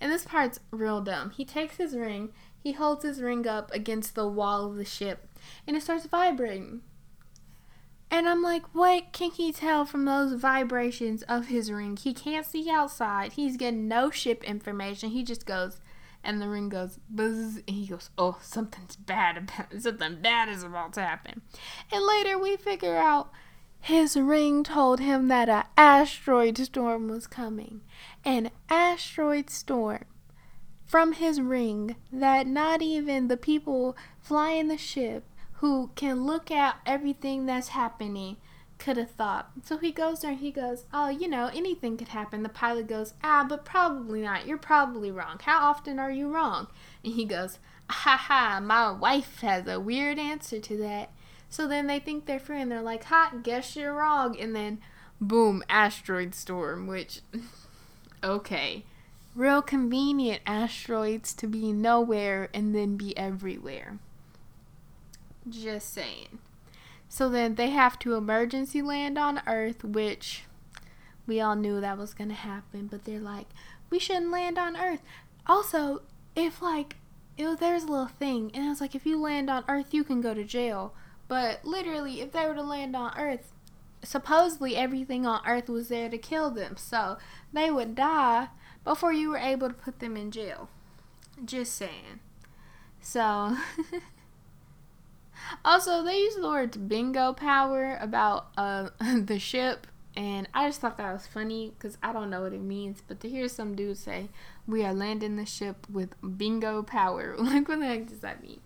and 0.00 0.10
this 0.10 0.24
part's 0.24 0.60
real 0.70 1.02
dumb. 1.02 1.30
He 1.30 1.44
takes 1.44 1.76
his 1.76 1.94
ring, 1.96 2.32
he 2.58 2.72
holds 2.72 3.04
his 3.04 3.20
ring 3.20 3.46
up 3.46 3.74
against 3.74 4.14
the 4.14 4.28
wall 4.28 4.70
of 4.70 4.76
the 4.76 4.84
ship, 4.84 5.28
and 5.66 5.76
it 5.76 5.82
starts 5.82 6.06
vibrating. 6.06 6.82
And 8.22 8.28
I'm 8.28 8.40
like, 8.40 8.72
what 8.72 9.12
can 9.12 9.32
he 9.32 9.50
tell 9.50 9.84
from 9.84 10.04
those 10.04 10.34
vibrations 10.34 11.24
of 11.24 11.48
his 11.48 11.72
ring? 11.72 11.96
He 11.96 12.14
can't 12.14 12.46
see 12.46 12.70
outside. 12.70 13.32
He's 13.32 13.56
getting 13.56 13.88
no 13.88 14.12
ship 14.12 14.44
information. 14.44 15.10
He 15.10 15.24
just 15.24 15.44
goes, 15.44 15.80
and 16.22 16.40
the 16.40 16.48
ring 16.48 16.68
goes 16.68 17.00
buzz, 17.10 17.56
and 17.66 17.76
he 17.76 17.88
goes, 17.88 18.10
oh, 18.16 18.38
something's 18.40 18.94
bad 18.94 19.38
about 19.38 19.72
something 19.82 20.22
bad 20.22 20.48
is 20.48 20.62
about 20.62 20.92
to 20.92 21.00
happen. 21.02 21.42
And 21.90 22.06
later 22.06 22.38
we 22.38 22.56
figure 22.56 22.96
out 22.96 23.32
his 23.80 24.16
ring 24.16 24.62
told 24.62 25.00
him 25.00 25.26
that 25.26 25.48
an 25.48 25.64
asteroid 25.76 26.56
storm 26.58 27.08
was 27.08 27.26
coming. 27.26 27.80
An 28.24 28.52
asteroid 28.68 29.50
storm 29.50 30.04
from 30.86 31.14
his 31.14 31.40
ring 31.40 31.96
that 32.12 32.46
not 32.46 32.82
even 32.82 33.26
the 33.26 33.36
people 33.36 33.96
flying 34.20 34.68
the 34.68 34.78
ship 34.78 35.24
who 35.62 35.92
can 35.94 36.26
look 36.26 36.50
at 36.50 36.76
everything 36.84 37.46
that's 37.46 37.68
happening 37.68 38.36
could 38.78 38.96
have 38.96 39.12
thought. 39.12 39.52
So 39.62 39.78
he 39.78 39.92
goes 39.92 40.20
there 40.20 40.32
and 40.32 40.40
he 40.40 40.50
goes, 40.50 40.86
Oh, 40.92 41.08
you 41.08 41.28
know, 41.28 41.50
anything 41.54 41.96
could 41.96 42.08
happen. 42.08 42.42
The 42.42 42.48
pilot 42.48 42.88
goes, 42.88 43.14
Ah, 43.22 43.46
but 43.48 43.64
probably 43.64 44.22
not. 44.22 44.44
You're 44.44 44.58
probably 44.58 45.12
wrong. 45.12 45.38
How 45.40 45.70
often 45.70 46.00
are 46.00 46.10
you 46.10 46.28
wrong? 46.28 46.66
And 47.04 47.14
he 47.14 47.24
goes, 47.24 47.60
Ha 47.88 48.16
ha, 48.16 48.58
my 48.60 48.90
wife 48.90 49.40
has 49.42 49.68
a 49.68 49.78
weird 49.78 50.18
answer 50.18 50.58
to 50.58 50.76
that. 50.78 51.10
So 51.48 51.68
then 51.68 51.86
they 51.86 52.00
think 52.00 52.26
they're 52.26 52.40
free 52.40 52.60
and 52.60 52.72
they're 52.72 52.82
like, 52.82 53.04
Ha, 53.04 53.34
guess 53.44 53.76
you're 53.76 53.94
wrong. 53.94 54.36
And 54.36 54.56
then, 54.56 54.80
boom, 55.20 55.62
asteroid 55.68 56.34
storm, 56.34 56.88
which, 56.88 57.20
okay. 58.24 58.82
Real 59.36 59.62
convenient 59.62 60.42
asteroids 60.44 61.32
to 61.34 61.46
be 61.46 61.72
nowhere 61.72 62.48
and 62.52 62.74
then 62.74 62.96
be 62.96 63.16
everywhere. 63.16 64.00
Just 65.48 65.92
saying. 65.92 66.38
So 67.08 67.28
then 67.28 67.56
they 67.56 67.70
have 67.70 67.98
to 68.00 68.14
emergency 68.14 68.80
land 68.80 69.18
on 69.18 69.42
Earth, 69.46 69.84
which 69.84 70.44
we 71.26 71.40
all 71.40 71.56
knew 71.56 71.80
that 71.80 71.98
was 71.98 72.14
going 72.14 72.30
to 72.30 72.34
happen, 72.34 72.86
but 72.86 73.04
they're 73.04 73.20
like, 73.20 73.48
we 73.90 73.98
shouldn't 73.98 74.30
land 74.30 74.58
on 74.58 74.76
Earth. 74.76 75.02
Also, 75.46 76.02
if 76.34 76.62
like, 76.62 76.96
it 77.36 77.46
was, 77.46 77.58
there's 77.58 77.84
a 77.84 77.88
little 77.88 78.06
thing, 78.06 78.50
and 78.54 78.64
I 78.64 78.68
was 78.68 78.80
like, 78.80 78.94
if 78.94 79.04
you 79.04 79.20
land 79.20 79.50
on 79.50 79.64
Earth, 79.68 79.92
you 79.92 80.04
can 80.04 80.20
go 80.20 80.32
to 80.32 80.44
jail. 80.44 80.94
But 81.28 81.64
literally, 81.64 82.20
if 82.20 82.32
they 82.32 82.46
were 82.46 82.54
to 82.54 82.62
land 82.62 82.96
on 82.96 83.12
Earth, 83.18 83.52
supposedly 84.02 84.76
everything 84.76 85.26
on 85.26 85.42
Earth 85.46 85.68
was 85.68 85.88
there 85.88 86.08
to 86.08 86.18
kill 86.18 86.50
them. 86.50 86.76
So 86.76 87.18
they 87.52 87.70
would 87.70 87.94
die 87.94 88.48
before 88.84 89.12
you 89.12 89.30
were 89.30 89.38
able 89.38 89.68
to 89.68 89.74
put 89.74 89.98
them 89.98 90.16
in 90.16 90.30
jail. 90.30 90.68
Just 91.44 91.74
saying. 91.74 92.20
So. 93.00 93.56
Also, 95.64 96.02
they 96.02 96.18
use 96.18 96.36
the 96.36 96.48
words 96.48 96.76
bingo 96.76 97.32
power 97.32 97.98
about 98.00 98.48
uh, 98.56 98.88
the 99.16 99.38
ship, 99.38 99.86
and 100.16 100.48
I 100.52 100.68
just 100.68 100.80
thought 100.80 100.96
that 100.98 101.12
was 101.12 101.26
funny 101.26 101.72
because 101.76 101.96
I 102.02 102.12
don't 102.12 102.30
know 102.30 102.42
what 102.42 102.52
it 102.52 102.60
means. 102.60 103.02
But 103.06 103.20
to 103.20 103.28
hear 103.28 103.48
some 103.48 103.74
dude 103.74 103.98
say, 103.98 104.28
We 104.66 104.84
are 104.84 104.92
landing 104.94 105.36
the 105.36 105.46
ship 105.46 105.86
with 105.90 106.14
bingo 106.36 106.82
power, 106.82 107.34
like, 107.38 107.68
what 107.68 107.80
the 107.80 107.86
heck 107.86 108.06
does 108.06 108.20
that 108.20 108.42
mean? 108.42 108.60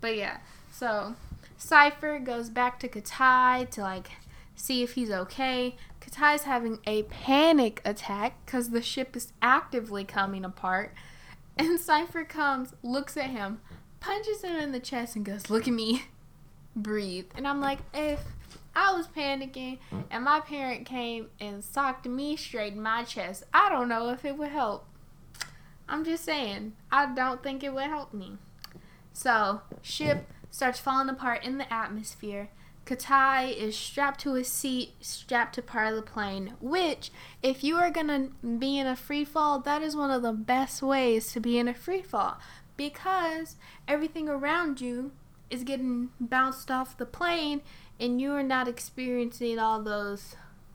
But 0.00 0.16
yeah, 0.16 0.38
so 0.70 1.14
Cypher 1.56 2.18
goes 2.18 2.50
back 2.50 2.80
to 2.80 2.88
Kitai 2.88 3.70
to 3.70 3.82
like 3.82 4.10
see 4.56 4.82
if 4.82 4.92
he's 4.92 5.10
okay. 5.10 5.76
Kitai's 6.00 6.42
having 6.42 6.78
a 6.86 7.04
panic 7.04 7.80
attack 7.84 8.44
because 8.44 8.70
the 8.70 8.82
ship 8.82 9.16
is 9.16 9.32
actively 9.40 10.04
coming 10.04 10.44
apart. 10.44 10.92
And 11.56 11.78
Cypher 11.80 12.24
comes, 12.24 12.74
looks 12.82 13.16
at 13.16 13.30
him, 13.30 13.60
punches 14.02 14.42
him 14.42 14.56
in 14.56 14.72
the 14.72 14.80
chest 14.80 15.16
and 15.16 15.24
goes, 15.24 15.48
Look 15.48 15.66
at 15.66 15.72
me, 15.72 16.02
breathe. 16.76 17.26
And 17.34 17.46
I'm 17.46 17.60
like, 17.60 17.78
If 17.94 18.20
I 18.74 18.92
was 18.92 19.06
panicking 19.06 19.78
and 20.10 20.24
my 20.24 20.40
parent 20.40 20.86
came 20.86 21.28
and 21.40 21.64
socked 21.64 22.06
me 22.06 22.36
straight 22.36 22.74
in 22.74 22.82
my 22.82 23.04
chest, 23.04 23.44
I 23.54 23.68
don't 23.70 23.88
know 23.88 24.10
if 24.10 24.24
it 24.24 24.36
would 24.36 24.48
help. 24.48 24.86
I'm 25.88 26.04
just 26.04 26.24
saying, 26.24 26.72
I 26.90 27.14
don't 27.14 27.42
think 27.42 27.62
it 27.62 27.72
would 27.72 27.84
help 27.84 28.12
me. 28.12 28.38
So, 29.12 29.60
ship 29.82 30.26
starts 30.50 30.80
falling 30.80 31.08
apart 31.08 31.44
in 31.44 31.58
the 31.58 31.72
atmosphere. 31.72 32.48
Kitai 32.86 33.54
is 33.56 33.76
strapped 33.76 34.20
to 34.20 34.34
a 34.34 34.42
seat, 34.42 34.94
strapped 35.00 35.54
to 35.54 35.62
part 35.62 35.88
of 35.88 35.96
the 35.96 36.02
plane, 36.02 36.54
which, 36.60 37.12
if 37.42 37.62
you 37.62 37.76
are 37.76 37.90
gonna 37.90 38.30
be 38.58 38.78
in 38.78 38.86
a 38.86 38.96
free 38.96 39.24
fall, 39.24 39.60
that 39.60 39.82
is 39.82 39.94
one 39.94 40.10
of 40.10 40.22
the 40.22 40.32
best 40.32 40.82
ways 40.82 41.30
to 41.32 41.40
be 41.40 41.58
in 41.58 41.68
a 41.68 41.74
free 41.74 42.02
fall 42.02 42.38
because 42.82 43.54
everything 43.86 44.28
around 44.28 44.80
you 44.80 45.12
is 45.48 45.62
getting 45.62 46.08
bounced 46.18 46.68
off 46.68 46.98
the 46.98 47.06
plane 47.06 47.60
and 48.00 48.20
you 48.20 48.32
are 48.32 48.42
not 48.42 48.66
experiencing 48.66 49.56
all 49.56 49.80
those 49.80 50.34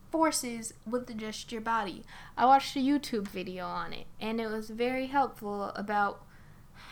forces 0.09 0.73
with 0.89 1.17
just 1.17 1.51
your 1.51 1.59
body. 1.59 2.03
I 2.37 2.45
watched 2.45 2.77
a 2.77 2.79
YouTube 2.79 3.27
video 3.27 3.65
on 3.65 3.91
it 3.91 4.05
and 4.21 4.39
it 4.39 4.47
was 4.47 4.69
very 4.69 5.07
helpful 5.07 5.73
about 5.75 6.23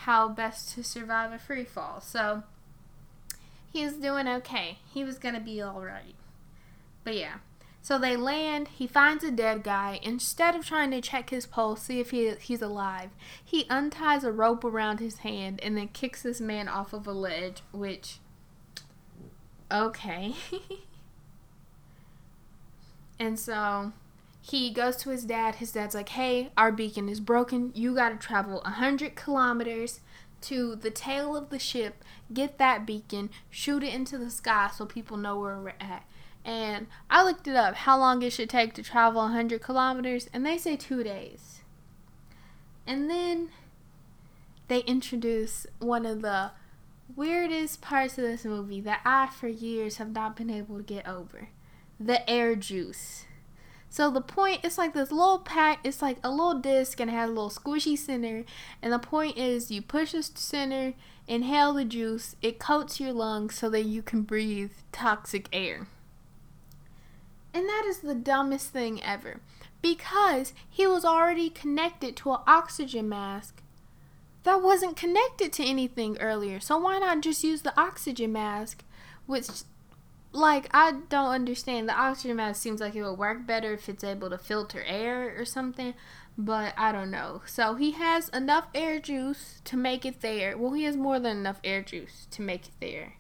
how 0.04 0.28
best 0.28 0.74
to 0.76 0.84
survive 0.84 1.32
a 1.32 1.40
free 1.40 1.64
fall. 1.64 2.02
So 2.02 2.44
he 3.72 3.86
was 3.86 3.94
doing 3.94 4.28
okay. 4.28 4.80
He 4.94 5.06
was 5.06 5.18
going 5.18 5.36
to 5.36 5.40
be 5.40 5.62
all 5.62 5.80
right. 5.80 6.16
But 7.06 7.16
yeah, 7.16 7.36
so 7.86 8.00
they 8.00 8.18
land, 8.18 8.70
he 8.70 8.88
finds 8.88 9.24
a 9.24 9.30
dead 9.30 9.62
guy. 9.62 10.00
Instead 10.02 10.56
of 10.56 10.66
trying 10.66 10.90
to 10.90 11.02
check 11.02 11.30
his 11.30 11.46
pulse, 11.46 11.84
see 11.84 12.00
if 12.00 12.10
he, 12.10 12.34
he's 12.40 12.64
alive, 12.64 13.12
he 13.44 13.68
unties 13.70 14.24
a 14.24 14.32
rope 14.32 14.64
around 14.64 15.00
his 15.00 15.20
hand 15.20 15.60
and 15.62 15.78
then 15.78 15.90
kicks 15.90 16.24
this 16.24 16.42
man 16.42 16.68
off 16.68 16.94
of 16.94 17.06
a 17.06 17.12
ledge, 17.12 17.62
which. 17.72 18.18
Okay. 19.72 20.34
and 23.20 23.38
so 23.38 23.94
he 24.42 24.72
goes 24.72 24.96
to 24.96 25.12
his 25.12 25.24
dad. 25.24 25.58
His 25.58 25.72
dad's 25.72 25.94
like, 25.94 26.10
hey, 26.10 26.50
our 26.58 26.72
beacon 26.72 27.08
is 27.08 27.20
broken. 27.20 27.72
You 27.76 27.94
gotta 27.94 28.16
travel 28.16 28.62
100 28.64 29.16
kilometers 29.16 30.00
to 30.42 30.76
the 30.76 30.90
tail 30.90 31.38
of 31.38 31.52
the 31.52 31.60
ship, 31.60 32.04
get 32.34 32.58
that 32.58 32.88
beacon, 32.88 33.30
shoot 33.52 33.84
it 33.84 33.94
into 33.94 34.18
the 34.18 34.32
sky 34.32 34.72
so 34.76 34.88
people 34.88 35.18
know 35.18 35.40
where 35.40 35.60
we're 35.60 35.74
at. 35.80 36.04
And 36.46 36.86
I 37.10 37.24
looked 37.24 37.48
it 37.48 37.56
up 37.56 37.74
how 37.74 37.98
long 37.98 38.22
it 38.22 38.32
should 38.32 38.50
take 38.50 38.74
to 38.76 38.84
travel 38.84 39.24
100 39.24 39.62
kilometers, 39.62 40.30
and 40.32 40.46
they 40.46 40.60
say 40.60 40.78
two 40.78 41.04
days. 41.04 41.62
And 42.86 43.10
then 43.10 43.50
they 44.68 44.80
introduce 44.82 45.66
one 45.80 46.06
of 46.06 46.22
the 46.22 46.52
weirdest 47.16 47.82
parts 47.82 48.18
of 48.20 48.24
this 48.24 48.46
movie 48.46 48.82
that 48.82 49.02
I, 49.04 49.28
for 49.28 49.48
years, 49.48 49.98
have 49.98 50.12
not 50.12 50.36
been 50.36 50.52
able 50.52 50.78
to 50.78 50.84
get 50.84 51.08
over 51.08 51.50
the 52.00 52.30
air 52.30 52.56
juice. 52.56 53.26
So 53.90 54.12
the 54.12 54.22
point 54.22 54.60
it's 54.64 54.78
like 54.78 54.94
this 54.94 55.12
little 55.12 55.40
pack, 55.40 55.80
it's 55.84 56.02
like 56.02 56.18
a 56.24 56.30
little 56.30 56.60
disc 56.60 57.00
and 57.00 57.10
it 57.10 57.14
has 57.14 57.30
a 57.30 57.34
little 57.34 57.50
squishy 57.50 57.98
center. 57.98 58.44
And 58.82 58.92
the 58.92 59.00
point 59.00 59.38
is 59.38 59.72
you 59.72 59.82
push 59.82 60.12
the 60.12 60.22
center, 60.22 60.94
inhale 61.28 61.74
the 61.74 61.86
juice, 61.86 62.36
it 62.42 62.60
coats 62.60 63.00
your 63.00 63.14
lungs 63.14 63.56
so 63.56 63.70
that 63.70 63.84
you 63.84 64.02
can 64.02 64.24
breathe 64.24 64.72
toxic 64.92 65.48
air. 65.54 65.88
And 67.56 67.70
that 67.70 67.86
is 67.88 68.00
the 68.00 68.14
dumbest 68.14 68.72
thing 68.72 69.02
ever. 69.02 69.40
Because 69.82 70.54
he 70.70 70.86
was 70.86 71.06
already 71.06 71.50
connected 71.50 72.18
to 72.18 72.34
an 72.34 72.40
oxygen 72.46 73.08
mask 73.08 73.64
that 74.44 74.62
wasn't 74.62 74.98
connected 74.98 75.54
to 75.54 75.66
anything 75.66 76.18
earlier. 76.20 76.60
So 76.60 76.78
why 76.78 77.00
not 77.00 77.22
just 77.22 77.46
use 77.46 77.62
the 77.62 77.80
oxygen 77.80 78.34
mask, 78.34 78.84
which 79.26 79.48
like 80.34 80.68
I 80.74 81.00
don't 81.08 81.30
understand. 81.30 81.88
The 81.88 81.98
oxygen 81.98 82.36
mask 82.36 82.62
seems 82.62 82.82
like 82.82 82.94
it 82.94 83.04
would 83.04 83.18
work 83.18 83.48
better 83.48 83.74
if 83.74 83.88
it's 83.88 84.04
able 84.04 84.30
to 84.32 84.38
filter 84.38 84.84
air 84.86 85.34
or 85.40 85.46
something, 85.46 85.94
but 86.38 86.74
I 86.78 86.92
don't 86.92 87.10
know. 87.10 87.42
So 87.46 87.76
he 87.76 87.92
has 87.92 88.28
enough 88.30 88.68
air 88.76 89.00
juice 89.00 89.62
to 89.64 89.78
make 89.78 90.06
it 90.06 90.20
there. 90.20 90.58
Well, 90.58 90.74
he 90.74 90.84
has 90.84 90.98
more 90.98 91.20
than 91.20 91.38
enough 91.38 91.62
air 91.64 91.82
juice 91.82 92.28
to 92.32 92.42
make 92.42 92.68
it 92.68 92.74
there. 92.82 93.14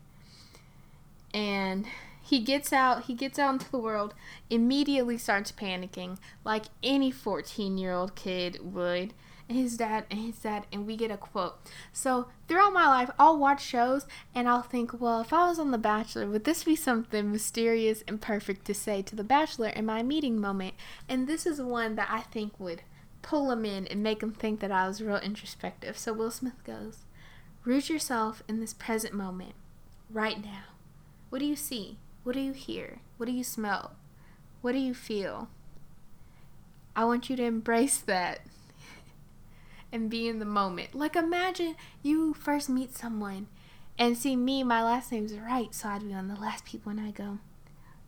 And 1.34 1.88
he 2.26 2.40
gets 2.40 2.74
out, 2.74 3.04
he 3.04 3.14
gets 3.14 3.38
out 3.38 3.54
into 3.54 3.70
the 3.70 3.78
world, 3.78 4.16
immediately 4.50 5.16
starts 5.16 5.52
panicking 5.52 6.18
like 6.44 6.66
any 6.82 7.12
14-year-old 7.12 8.16
kid 8.16 8.58
would. 8.64 9.14
And 9.48 9.60
his 9.60 9.78
dad 9.78 10.06
and 10.10 10.20
his 10.20 10.40
dad 10.40 10.66
and 10.74 10.88
we 10.88 10.98
get 10.98 11.12
a 11.12 11.18
quote. 11.18 11.54
So 11.94 12.30
throughout 12.48 12.74
my 12.74 12.88
life 12.88 13.12
i'll 13.20 13.38
watch 13.38 13.64
shows 13.64 14.08
and 14.34 14.50
i'll 14.50 14.64
think 14.64 15.00
well 15.00 15.22
if 15.22 15.32
i 15.32 15.48
was 15.48 15.60
on 15.60 15.70
the 15.70 15.78
bachelor 15.78 16.28
would 16.28 16.46
this 16.46 16.64
be 16.64 16.76
something 16.76 17.32
mysterious 17.32 18.04
and 18.08 18.20
perfect 18.20 18.66
to 18.66 18.74
say 18.74 19.04
to 19.04 19.16
the 19.16 19.24
bachelor 19.24 19.70
in 19.70 19.86
my 19.86 20.02
meeting 20.02 20.42
moment? 20.42 20.74
And 21.08 21.28
this 21.28 21.46
is 21.46 21.62
one 21.62 21.94
that 21.96 22.10
i 22.10 22.22
think 22.22 22.60
would 22.60 22.82
pull 23.22 23.52
him 23.52 23.66
in 23.66 23.86
and 23.86 24.02
make 24.02 24.24
him 24.24 24.32
think 24.32 24.62
that 24.62 24.72
i 24.72 24.88
was 24.88 25.00
real 25.00 25.18
introspective. 25.18 25.96
So 25.96 26.12
will 26.12 26.32
smith 26.32 26.64
goes 26.64 27.06
root 27.66 27.88
yourself 27.88 28.42
in 28.48 28.60
this 28.60 28.74
present 28.74 29.14
moment 29.14 29.54
right 30.10 30.44
now. 30.44 30.64
What 31.30 31.38
do 31.38 31.46
you 31.46 31.56
see 31.56 32.00
what 32.26 32.34
do 32.34 32.42
you 32.42 32.52
hear 32.52 33.00
what 33.16 33.28
do 33.28 33.32
you 33.32 33.44
smell 33.44 33.94
what 34.62 34.74
do 34.74 34.78
you 34.78 34.94
feel 34.94 35.48
i 36.98 37.06
want 37.06 37.30
you 37.30 37.38
to 37.38 37.44
embrace 37.44 37.98
that 38.00 38.42
and 39.96 40.10
be 40.10 40.28
in 40.28 40.40
the 40.40 40.46
moment. 40.46 40.94
Like 40.94 41.16
imagine 41.16 41.76
you 42.04 42.34
first 42.34 42.70
meet 42.70 42.96
someone 42.96 43.48
and 43.98 44.18
see 44.18 44.36
me, 44.36 44.62
my 44.62 44.84
last 44.84 45.12
name's 45.12 45.34
right, 45.34 45.74
so 45.74 45.88
I'd 45.88 46.06
be 46.06 46.14
on 46.14 46.28
the 46.28 46.36
last 46.36 46.66
people 46.66 46.92
and 46.92 47.00
I 47.00 47.12
go, 47.12 47.40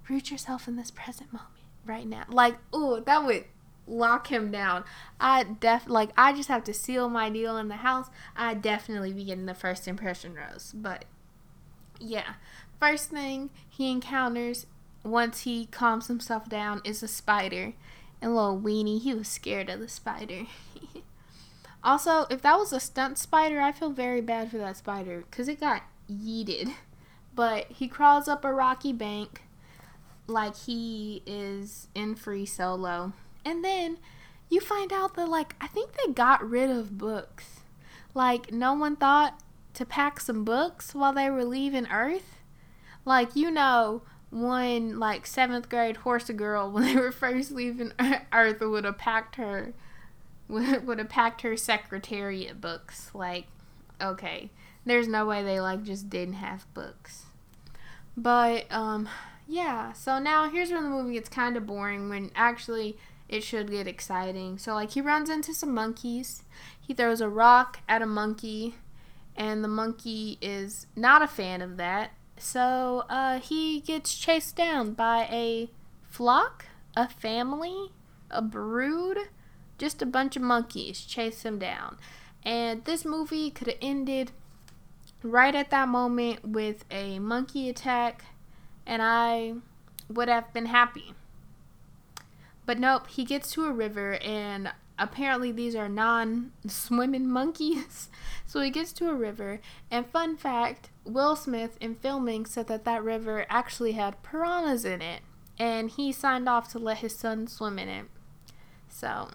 root 0.09 0.29
yourself 0.29 0.67
in 0.67 0.75
this 0.75 0.91
present 0.91 1.31
moment 1.31 1.53
right 1.85 2.05
now. 2.05 2.25
Like, 2.27 2.57
oh, 2.73 2.99
that 2.99 3.25
would 3.25 3.45
lock 3.87 4.27
him 4.27 4.51
down. 4.51 4.83
I 5.19 5.43
def 5.43 5.87
like 5.87 6.09
I 6.17 6.33
just 6.33 6.49
have 6.49 6.65
to 6.65 6.73
seal 6.73 7.07
my 7.07 7.29
deal 7.29 7.57
in 7.57 7.69
the 7.69 7.77
house. 7.77 8.07
I 8.35 8.53
definitely 8.53 9.13
be 9.13 9.23
getting 9.23 9.45
the 9.45 9.53
first 9.53 9.87
impression 9.87 10.35
rose. 10.35 10.73
But 10.75 11.05
yeah. 11.99 12.33
First 12.79 13.09
thing 13.09 13.49
he 13.67 13.91
encounters 13.91 14.65
once 15.03 15.41
he 15.41 15.67
calms 15.67 16.07
himself 16.07 16.49
down 16.49 16.81
is 16.83 17.01
a 17.01 17.07
spider. 17.07 17.73
And 18.21 18.35
little 18.35 18.59
weenie, 18.59 19.01
he 19.01 19.13
was 19.13 19.27
scared 19.27 19.69
of 19.69 19.79
the 19.79 19.87
spider. 19.87 20.47
Also, 21.83 22.25
if 22.29 22.41
that 22.41 22.57
was 22.57 22.73
a 22.73 22.81
stunt 22.81 23.17
spider, 23.17 23.61
I 23.61 23.71
feel 23.71 23.91
very 23.91 24.19
bad 24.19 24.51
for 24.51 24.57
that 24.57 24.75
spider 24.75 25.23
because 25.29 25.47
it 25.47 25.61
got 25.61 25.83
yeeted. 26.11 26.73
But 27.33 27.67
he 27.69 27.87
crawls 27.87 28.27
up 28.27 28.43
a 28.43 28.53
rocky 28.53 28.91
bank 28.91 29.43
like 30.25 30.57
he 30.57 31.23
is 31.25 31.87
in 31.95 32.15
free 32.15 32.45
solo. 32.45 33.13
And 33.45 33.63
then 33.63 33.99
you 34.49 34.59
find 34.59 34.91
out 34.91 35.13
that, 35.15 35.29
like, 35.29 35.55
I 35.61 35.67
think 35.67 35.91
they 35.93 36.11
got 36.11 36.47
rid 36.47 36.69
of 36.69 36.97
books. 36.97 37.61
Like, 38.13 38.51
no 38.51 38.73
one 38.73 38.95
thought 38.95 39.39
to 39.75 39.85
pack 39.85 40.19
some 40.19 40.43
books 40.43 40.93
while 40.95 41.13
they 41.13 41.29
were 41.29 41.45
leaving 41.45 41.87
Earth. 41.87 42.36
Like, 43.07 43.37
you 43.37 43.49
know, 43.49 44.01
one, 44.31 44.99
like, 44.99 45.25
seventh 45.25 45.69
grade 45.69 45.97
horse 45.97 46.29
girl, 46.29 46.69
when 46.69 46.83
they 46.83 46.95
were 46.95 47.11
first 47.11 47.51
leaving 47.51 47.93
Earth, 48.33 48.59
would 48.59 48.83
have 48.83 48.97
packed 48.97 49.37
her 49.37 49.73
would 50.49 50.99
have 50.99 51.09
packed 51.09 51.41
her 51.41 51.57
secretariat 51.57 52.61
books. 52.61 53.11
Like, 53.13 53.47
okay, 54.01 54.49
there's 54.85 55.07
no 55.07 55.25
way 55.25 55.43
they 55.43 55.59
like 55.59 55.83
just 55.83 56.09
didn't 56.09 56.35
have 56.35 56.71
books. 56.73 57.23
But 58.15 58.71
um, 58.71 59.09
yeah. 59.47 59.93
So 59.93 60.19
now 60.19 60.49
here's 60.49 60.71
where 60.71 60.81
the 60.81 60.89
movie 60.89 61.13
gets 61.13 61.29
kind 61.29 61.57
of 61.57 61.65
boring. 61.65 62.09
When 62.09 62.31
actually 62.35 62.97
it 63.27 63.43
should 63.43 63.69
get 63.69 63.87
exciting. 63.87 64.57
So 64.57 64.73
like 64.73 64.91
he 64.91 65.01
runs 65.01 65.29
into 65.29 65.53
some 65.53 65.73
monkeys. 65.73 66.43
He 66.79 66.93
throws 66.93 67.19
a 67.19 67.27
rock 67.27 67.79
at 67.89 68.01
a 68.01 68.05
monkey, 68.05 68.75
and 69.35 69.63
the 69.63 69.67
monkey 69.67 70.37
is 70.41 70.87
not 70.95 71.21
a 71.21 71.27
fan 71.27 71.61
of 71.61 71.75
that. 71.77 72.11
So 72.37 73.05
uh, 73.09 73.39
he 73.39 73.79
gets 73.79 74.17
chased 74.17 74.55
down 74.55 74.93
by 74.93 75.27
a 75.31 75.69
flock, 76.09 76.65
a 76.95 77.07
family, 77.07 77.91
a 78.29 78.41
brood 78.41 79.17
just 79.77 80.01
a 80.01 80.05
bunch 80.05 80.35
of 80.35 80.41
monkeys 80.41 81.01
chase 81.01 81.43
him 81.43 81.59
down. 81.59 81.97
And 82.43 82.85
this 82.85 83.05
movie 83.05 83.51
could 83.51 83.67
have 83.67 83.77
ended 83.81 84.31
right 85.23 85.53
at 85.53 85.69
that 85.71 85.87
moment 85.87 86.47
with 86.47 86.85
a 86.89 87.19
monkey 87.19 87.69
attack, 87.69 88.25
and 88.85 89.01
I 89.01 89.55
would 90.09 90.29
have 90.29 90.53
been 90.53 90.67
happy. 90.67 91.13
But 92.65 92.79
nope, 92.79 93.07
he 93.07 93.23
gets 93.23 93.51
to 93.53 93.65
a 93.65 93.71
river, 93.71 94.15
and 94.15 94.71
apparently 94.99 95.51
these 95.51 95.75
are 95.75 95.89
non 95.89 96.51
swimming 96.67 97.29
monkeys. 97.29 98.09
so 98.45 98.61
he 98.61 98.69
gets 98.69 98.91
to 98.93 99.09
a 99.09 99.15
river, 99.15 99.59
and 99.91 100.05
fun 100.05 100.37
fact 100.37 100.89
Will 101.05 101.35
Smith 101.35 101.77
in 101.79 101.95
filming 101.95 102.45
said 102.45 102.67
that 102.67 102.85
that 102.85 103.03
river 103.03 103.45
actually 103.49 103.93
had 103.93 104.23
piranhas 104.23 104.85
in 104.85 105.01
it, 105.01 105.21
and 105.57 105.89
he 105.89 106.11
signed 106.11 106.49
off 106.49 106.71
to 106.71 106.79
let 106.79 106.97
his 106.97 107.15
son 107.15 107.47
swim 107.47 107.79
in 107.79 107.89
it. 107.89 108.05
So, 108.89 109.29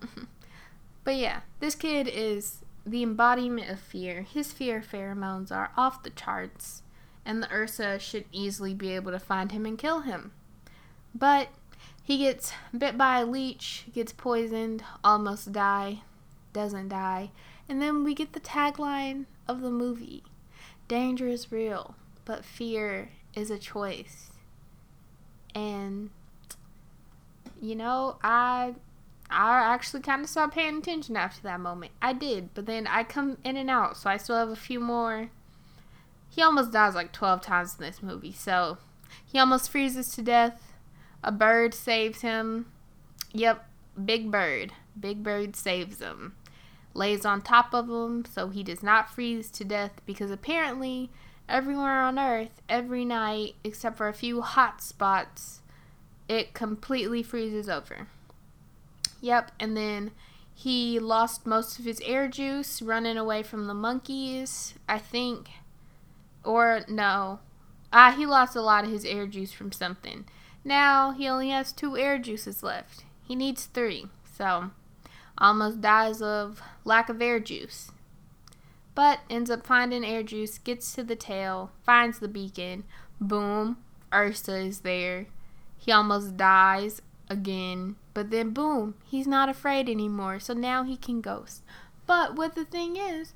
but 1.05 1.17
yeah, 1.17 1.41
this 1.61 1.75
kid 1.75 2.09
is 2.09 2.59
the 2.85 3.03
embodiment 3.03 3.71
of 3.71 3.81
fear. 3.81 4.23
His 4.23 4.53
fear 4.53 4.81
pheromones 4.83 5.51
are 5.51 5.71
off 5.77 6.03
the 6.03 6.11
charts, 6.11 6.83
and 7.25 7.43
the 7.43 7.53
Ursa 7.53 7.99
should 7.99 8.25
easily 8.33 8.75
be 8.75 8.91
able 8.95 9.13
to 9.13 9.19
find 9.19 9.53
him 9.53 9.65
and 9.65 9.79
kill 9.79 10.01
him. 10.01 10.33
But 11.15 11.49
he 12.03 12.19
gets 12.19 12.53
bit 12.77 12.99
by 12.99 13.21
a 13.21 13.27
leech, 13.27 13.87
gets 13.93 14.13
poisoned, 14.13 14.83
almost 15.05 15.53
die, 15.53 16.01
doesn't 16.53 16.89
die, 16.89 17.31
and 17.69 17.81
then 17.81 18.05
we 18.05 18.15
get 18.15 18.33
the 18.33 18.41
tagline 18.41 19.27
of 19.49 19.61
the 19.61 19.71
movie 19.71 20.23
Danger 20.93 21.27
is 21.27 21.51
real, 21.51 21.95
but 22.27 22.45
fear 22.45 23.09
is 23.35 23.51
a 23.51 23.59
choice. 23.59 24.31
And, 25.55 26.11
you 27.63 27.75
know, 27.75 28.19
I 28.23 28.75
I 29.31 29.73
actually 29.73 30.03
kind 30.03 30.23
of 30.23 30.29
stopped 30.29 30.55
paying 30.55 30.77
attention 30.77 31.17
after 31.17 31.41
that 31.45 31.61
moment. 31.61 31.93
I 32.03 32.13
did, 32.13 32.53
but 32.53 32.67
then 32.67 32.87
I 32.87 33.05
come 33.05 33.39
in 33.43 33.57
and 33.57 33.71
out, 33.71 33.97
so 33.97 34.11
I 34.11 34.19
still 34.19 34.37
have 34.37 34.51
a 34.51 34.57
few 34.57 34.81
more. 34.81 35.31
He 36.29 36.43
almost 36.43 36.73
dies 36.73 36.95
like 36.95 37.13
12 37.13 37.41
times 37.41 37.77
in 37.79 37.85
this 37.85 38.03
movie, 38.03 38.33
so 38.33 38.77
he 39.25 39.39
almost 39.39 39.71
freezes 39.71 40.15
to 40.15 40.21
death. 40.23 40.72
A 41.23 41.33
bird 41.33 41.75
saves 41.75 42.23
him. 42.23 42.67
Yep, 43.33 43.67
Big 44.05 44.31
Bird. 44.31 44.73
Big 44.99 45.23
Bird 45.23 45.57
saves 45.57 46.01
him. 46.01 46.35
Lays 46.95 47.25
on 47.25 47.41
top 47.41 47.73
of 47.73 47.89
him 47.89 48.25
so 48.25 48.49
he 48.49 48.63
does 48.63 48.83
not 48.83 49.11
freeze 49.11 49.51
to 49.53 49.65
death 49.65 50.01
because 50.05 50.31
apparently 50.31 51.11
everywhere 51.49 52.03
on 52.03 52.19
Earth, 52.19 52.61
every 52.69 53.05
night, 53.05 53.55
except 53.65 53.97
for 53.97 54.09
a 54.09 54.15
few 54.15 54.43
hot 54.43 54.83
spots, 54.83 55.61
it 56.29 56.55
completely 56.55 57.23
freezes 57.23 57.69
over. 57.69 58.09
Yep, 59.21 59.53
and 59.61 59.77
then 59.77 60.11
he 60.55 60.99
lost 60.99 61.47
most 61.47 61.79
of 61.79 61.85
his 61.85 62.01
air 62.01 62.29
juice 62.29 62.83
running 62.83 63.17
away 63.17 63.43
from 63.43 63.67
the 63.67 63.75
monkeys, 63.75 64.75
I 64.89 64.99
think. 64.99 65.51
Or 66.45 66.83
no. 66.89 67.41
Ah, 67.93 68.15
he 68.17 68.27
lost 68.27 68.57
a 68.57 68.63
lot 68.63 68.85
of 68.85 68.91
his 68.91 69.05
air 69.05 69.27
juice 69.27 69.53
from 69.53 69.73
something. 69.73 70.25
Now 70.65 71.13
he 71.13 71.29
only 71.29 71.51
has 71.51 71.73
two 71.73 71.97
air 71.97 72.19
juices 72.19 72.63
left. 72.63 73.05
He 73.27 73.35
needs 73.35 73.67
three. 73.67 74.07
So 74.37 74.71
almost 75.39 75.81
dies 75.81 76.23
of 76.23 76.63
lack 76.85 77.09
of 77.09 77.21
air 77.21 77.41
juice. 77.41 77.91
But 78.95 79.21
ends 79.31 79.51
up 79.51 79.67
finding 79.67 80.05
air 80.05 80.23
juice, 80.23 80.59
gets 80.59 80.95
to 80.95 81.03
the 81.03 81.17
tail, 81.17 81.71
finds 81.85 82.19
the 82.19 82.29
beacon. 82.29 82.85
Boom, 83.21 83.79
Ursa 84.13 84.59
is 84.59 84.81
there. 84.81 85.27
He 85.79 85.91
almost 85.91 86.37
dies 86.37 87.01
again. 87.29 87.97
But 88.15 88.31
then, 88.31 88.51
boom, 88.51 88.95
he's 89.05 89.27
not 89.27 89.49
afraid 89.49 89.89
anymore. 89.89 90.39
So 90.41 90.53
now 90.53 90.85
he 90.85 90.97
can 90.97 91.21
ghost. 91.21 91.63
But 92.07 92.37
what 92.37 92.55
the 92.55 92.65
thing 92.65 92.97
is, 92.97 93.33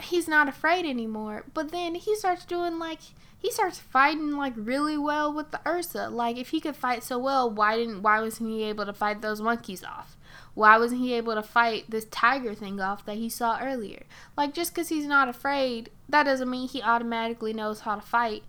he's 0.00 0.28
not 0.28 0.48
afraid 0.48 0.84
anymore. 0.84 1.44
But 1.54 1.72
then 1.72 1.94
he 1.94 2.14
starts 2.14 2.44
doing 2.44 2.78
like 2.78 3.00
he 3.42 3.50
starts 3.50 3.78
fighting 3.78 4.30
like 4.30 4.54
really 4.56 4.96
well 4.96 5.32
with 5.32 5.50
the 5.50 5.60
Ursa. 5.66 6.08
Like 6.08 6.36
if 6.36 6.50
he 6.50 6.60
could 6.60 6.76
fight 6.76 7.02
so 7.02 7.18
well, 7.18 7.50
why 7.50 7.76
didn't 7.76 8.02
why 8.02 8.20
wasn't 8.20 8.50
he 8.50 8.62
able 8.62 8.86
to 8.86 8.92
fight 8.94 9.20
those 9.20 9.40
monkeys 9.42 9.84
off? 9.84 10.16
Why 10.54 10.78
wasn't 10.78 11.00
he 11.00 11.12
able 11.14 11.34
to 11.34 11.42
fight 11.42 11.90
this 11.90 12.04
tiger 12.06 12.54
thing 12.54 12.80
off 12.80 13.04
that 13.04 13.16
he 13.16 13.28
saw 13.28 13.58
earlier? 13.60 14.04
Like 14.36 14.54
just 14.54 14.74
cuz 14.74 14.88
he's 14.88 15.06
not 15.06 15.28
afraid, 15.28 15.90
that 16.08 16.22
doesn't 16.22 16.48
mean 16.48 16.68
he 16.68 16.80
automatically 16.80 17.52
knows 17.52 17.80
how 17.80 17.96
to 17.96 18.00
fight. 18.00 18.44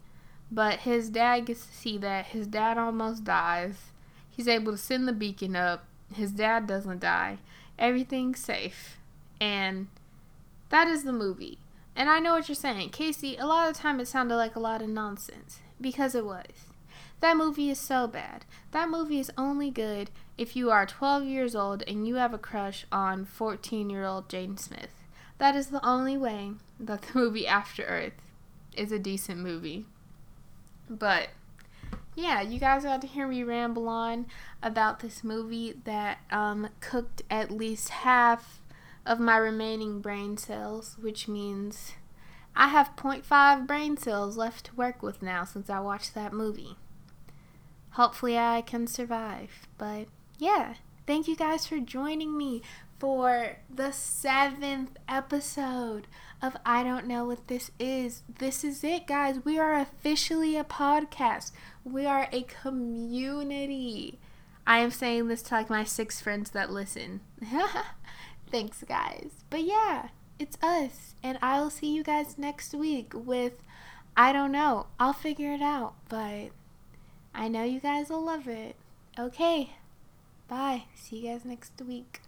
But 0.52 0.82
his 0.82 1.10
dad 1.10 1.48
gets 1.48 1.66
to 1.66 1.74
see 1.74 1.98
that 1.98 2.28
his 2.28 2.46
dad 2.46 2.78
almost 2.78 3.24
dies 3.24 3.90
He's 4.36 4.48
able 4.48 4.72
to 4.72 4.78
send 4.78 5.08
the 5.08 5.14
beacon 5.14 5.56
up. 5.56 5.86
His 6.12 6.32
dad 6.32 6.66
doesn't 6.66 7.00
die. 7.00 7.38
Everything's 7.78 8.40
safe. 8.40 8.98
And 9.40 9.88
that 10.70 10.88
is 10.88 11.04
the 11.04 11.14
movie. 11.14 11.60
And 11.96 12.10
I 12.10 12.20
know 12.20 12.34
what 12.34 12.48
you're 12.48 12.56
saying. 12.56 12.90
Casey, 12.90 13.38
a 13.38 13.46
lot 13.46 13.68
of 13.68 13.76
the 13.76 13.80
time 13.80 14.00
it 14.00 14.08
sounded 14.08 14.36
like 14.36 14.56
a 14.56 14.60
lot 14.60 14.82
of 14.82 14.90
nonsense. 14.90 15.60
Because 15.80 16.16
it 16.16 16.26
was. 16.26 16.46
That 17.20 17.38
movie 17.38 17.70
is 17.70 17.80
so 17.80 18.08
bad. 18.08 18.46
That 18.72 18.90
movie 18.90 19.20
is 19.20 19.32
only 19.38 19.70
good 19.70 20.10
if 20.38 20.56
you 20.56 20.72
are 20.72 20.86
12 20.86 21.24
years 21.24 21.56
old 21.56 21.84
and 21.88 22.08
you 22.08 22.16
have 22.16 22.34
a 22.34 22.38
crush 22.38 22.86
on 22.92 23.26
14 23.26 23.90
year 23.90 24.06
old 24.06 24.28
Jaden 24.28 24.60
Smith. 24.60 25.04
That 25.38 25.56
is 25.56 25.68
the 25.68 25.86
only 25.86 26.18
way 26.18 26.52
that 26.80 27.02
the 27.04 27.20
movie 27.20 27.48
After 27.48 27.84
Earth 27.84 28.14
is 28.76 28.92
a 28.92 29.00
decent 29.00 29.40
movie. 29.40 29.86
But 30.90 31.30
yeah, 32.16 32.42
you 32.42 32.60
guys 32.60 32.84
got 32.84 33.02
to 33.02 33.08
hear 33.08 33.28
me 33.28 33.44
ramble 33.44 33.88
on 33.88 34.26
about 34.62 35.00
this 35.00 35.24
movie 35.24 35.76
that 35.86 36.20
um, 36.32 36.70
cooked 36.80 37.22
at 37.30 37.52
least 37.52 37.90
half 37.90 38.60
of 39.06 39.20
my 39.20 39.38
remaining 39.38 40.02
brain 40.02 40.38
cells, 40.38 40.98
which 41.00 41.28
means 41.28 41.94
I 42.56 42.68
have 42.70 42.96
0.5 42.96 43.68
brain 43.68 43.98
cells 43.98 44.38
left 44.38 44.68
to 44.68 44.76
work 44.76 45.02
with 45.02 45.22
now 45.22 45.44
since 45.44 45.70
I 45.70 45.80
watched 45.80 46.14
that 46.14 46.34
movie. 46.34 46.78
Hopefully, 47.92 48.38
I 48.38 48.62
can 48.62 48.88
survive. 48.88 49.68
But 49.78 50.08
yeah, 50.40 50.76
thank 51.06 51.28
you 51.28 51.36
guys 51.36 51.68
for 51.68 51.80
joining 51.80 52.38
me 52.38 52.62
for 53.00 53.58
the 53.70 53.92
seventh 53.92 54.98
episode 55.10 56.08
of 56.42 56.56
I 56.66 56.84
Don't 56.84 57.08
Know 57.08 57.26
What 57.26 57.48
This 57.48 57.72
Is. 57.80 58.24
This 58.40 58.64
is 58.64 58.84
it, 58.84 59.08
guys. 59.08 59.44
We 59.44 59.60
are 59.60 59.76
officially 59.76 60.58
a 60.58 60.64
podcast, 60.64 61.52
we 61.84 62.06
are 62.06 62.28
a 62.32 62.44
community. 62.44 64.20
I 64.66 64.80
am 64.80 64.92
saying 64.92 65.28
this 65.28 65.42
to 65.44 65.56
like 65.56 65.70
my 65.70 65.84
six 65.84 66.22
friends 66.22 66.52
that 66.52 66.72
listen. 66.72 67.22
Thanks, 68.54 68.84
guys. 68.88 69.32
But 69.50 69.64
yeah, 69.64 70.10
it's 70.38 70.60
us. 70.62 71.16
And 71.24 71.40
I'll 71.42 71.72
see 71.72 71.92
you 71.92 72.04
guys 72.04 72.38
next 72.38 72.76
week 72.76 73.12
with 73.16 73.54
I 74.16 74.32
don't 74.32 74.52
know. 74.52 74.86
I'll 75.00 75.12
figure 75.12 75.52
it 75.54 75.64
out, 75.64 75.96
but 76.08 76.50
I 77.34 77.48
know 77.48 77.64
you 77.64 77.80
guys 77.80 78.10
will 78.10 78.24
love 78.24 78.48
it. 78.48 78.76
Okay. 79.18 79.72
Bye. 80.48 80.84
See 80.94 81.26
you 81.26 81.32
guys 81.32 81.46
next 81.46 81.82
week. 81.82 82.22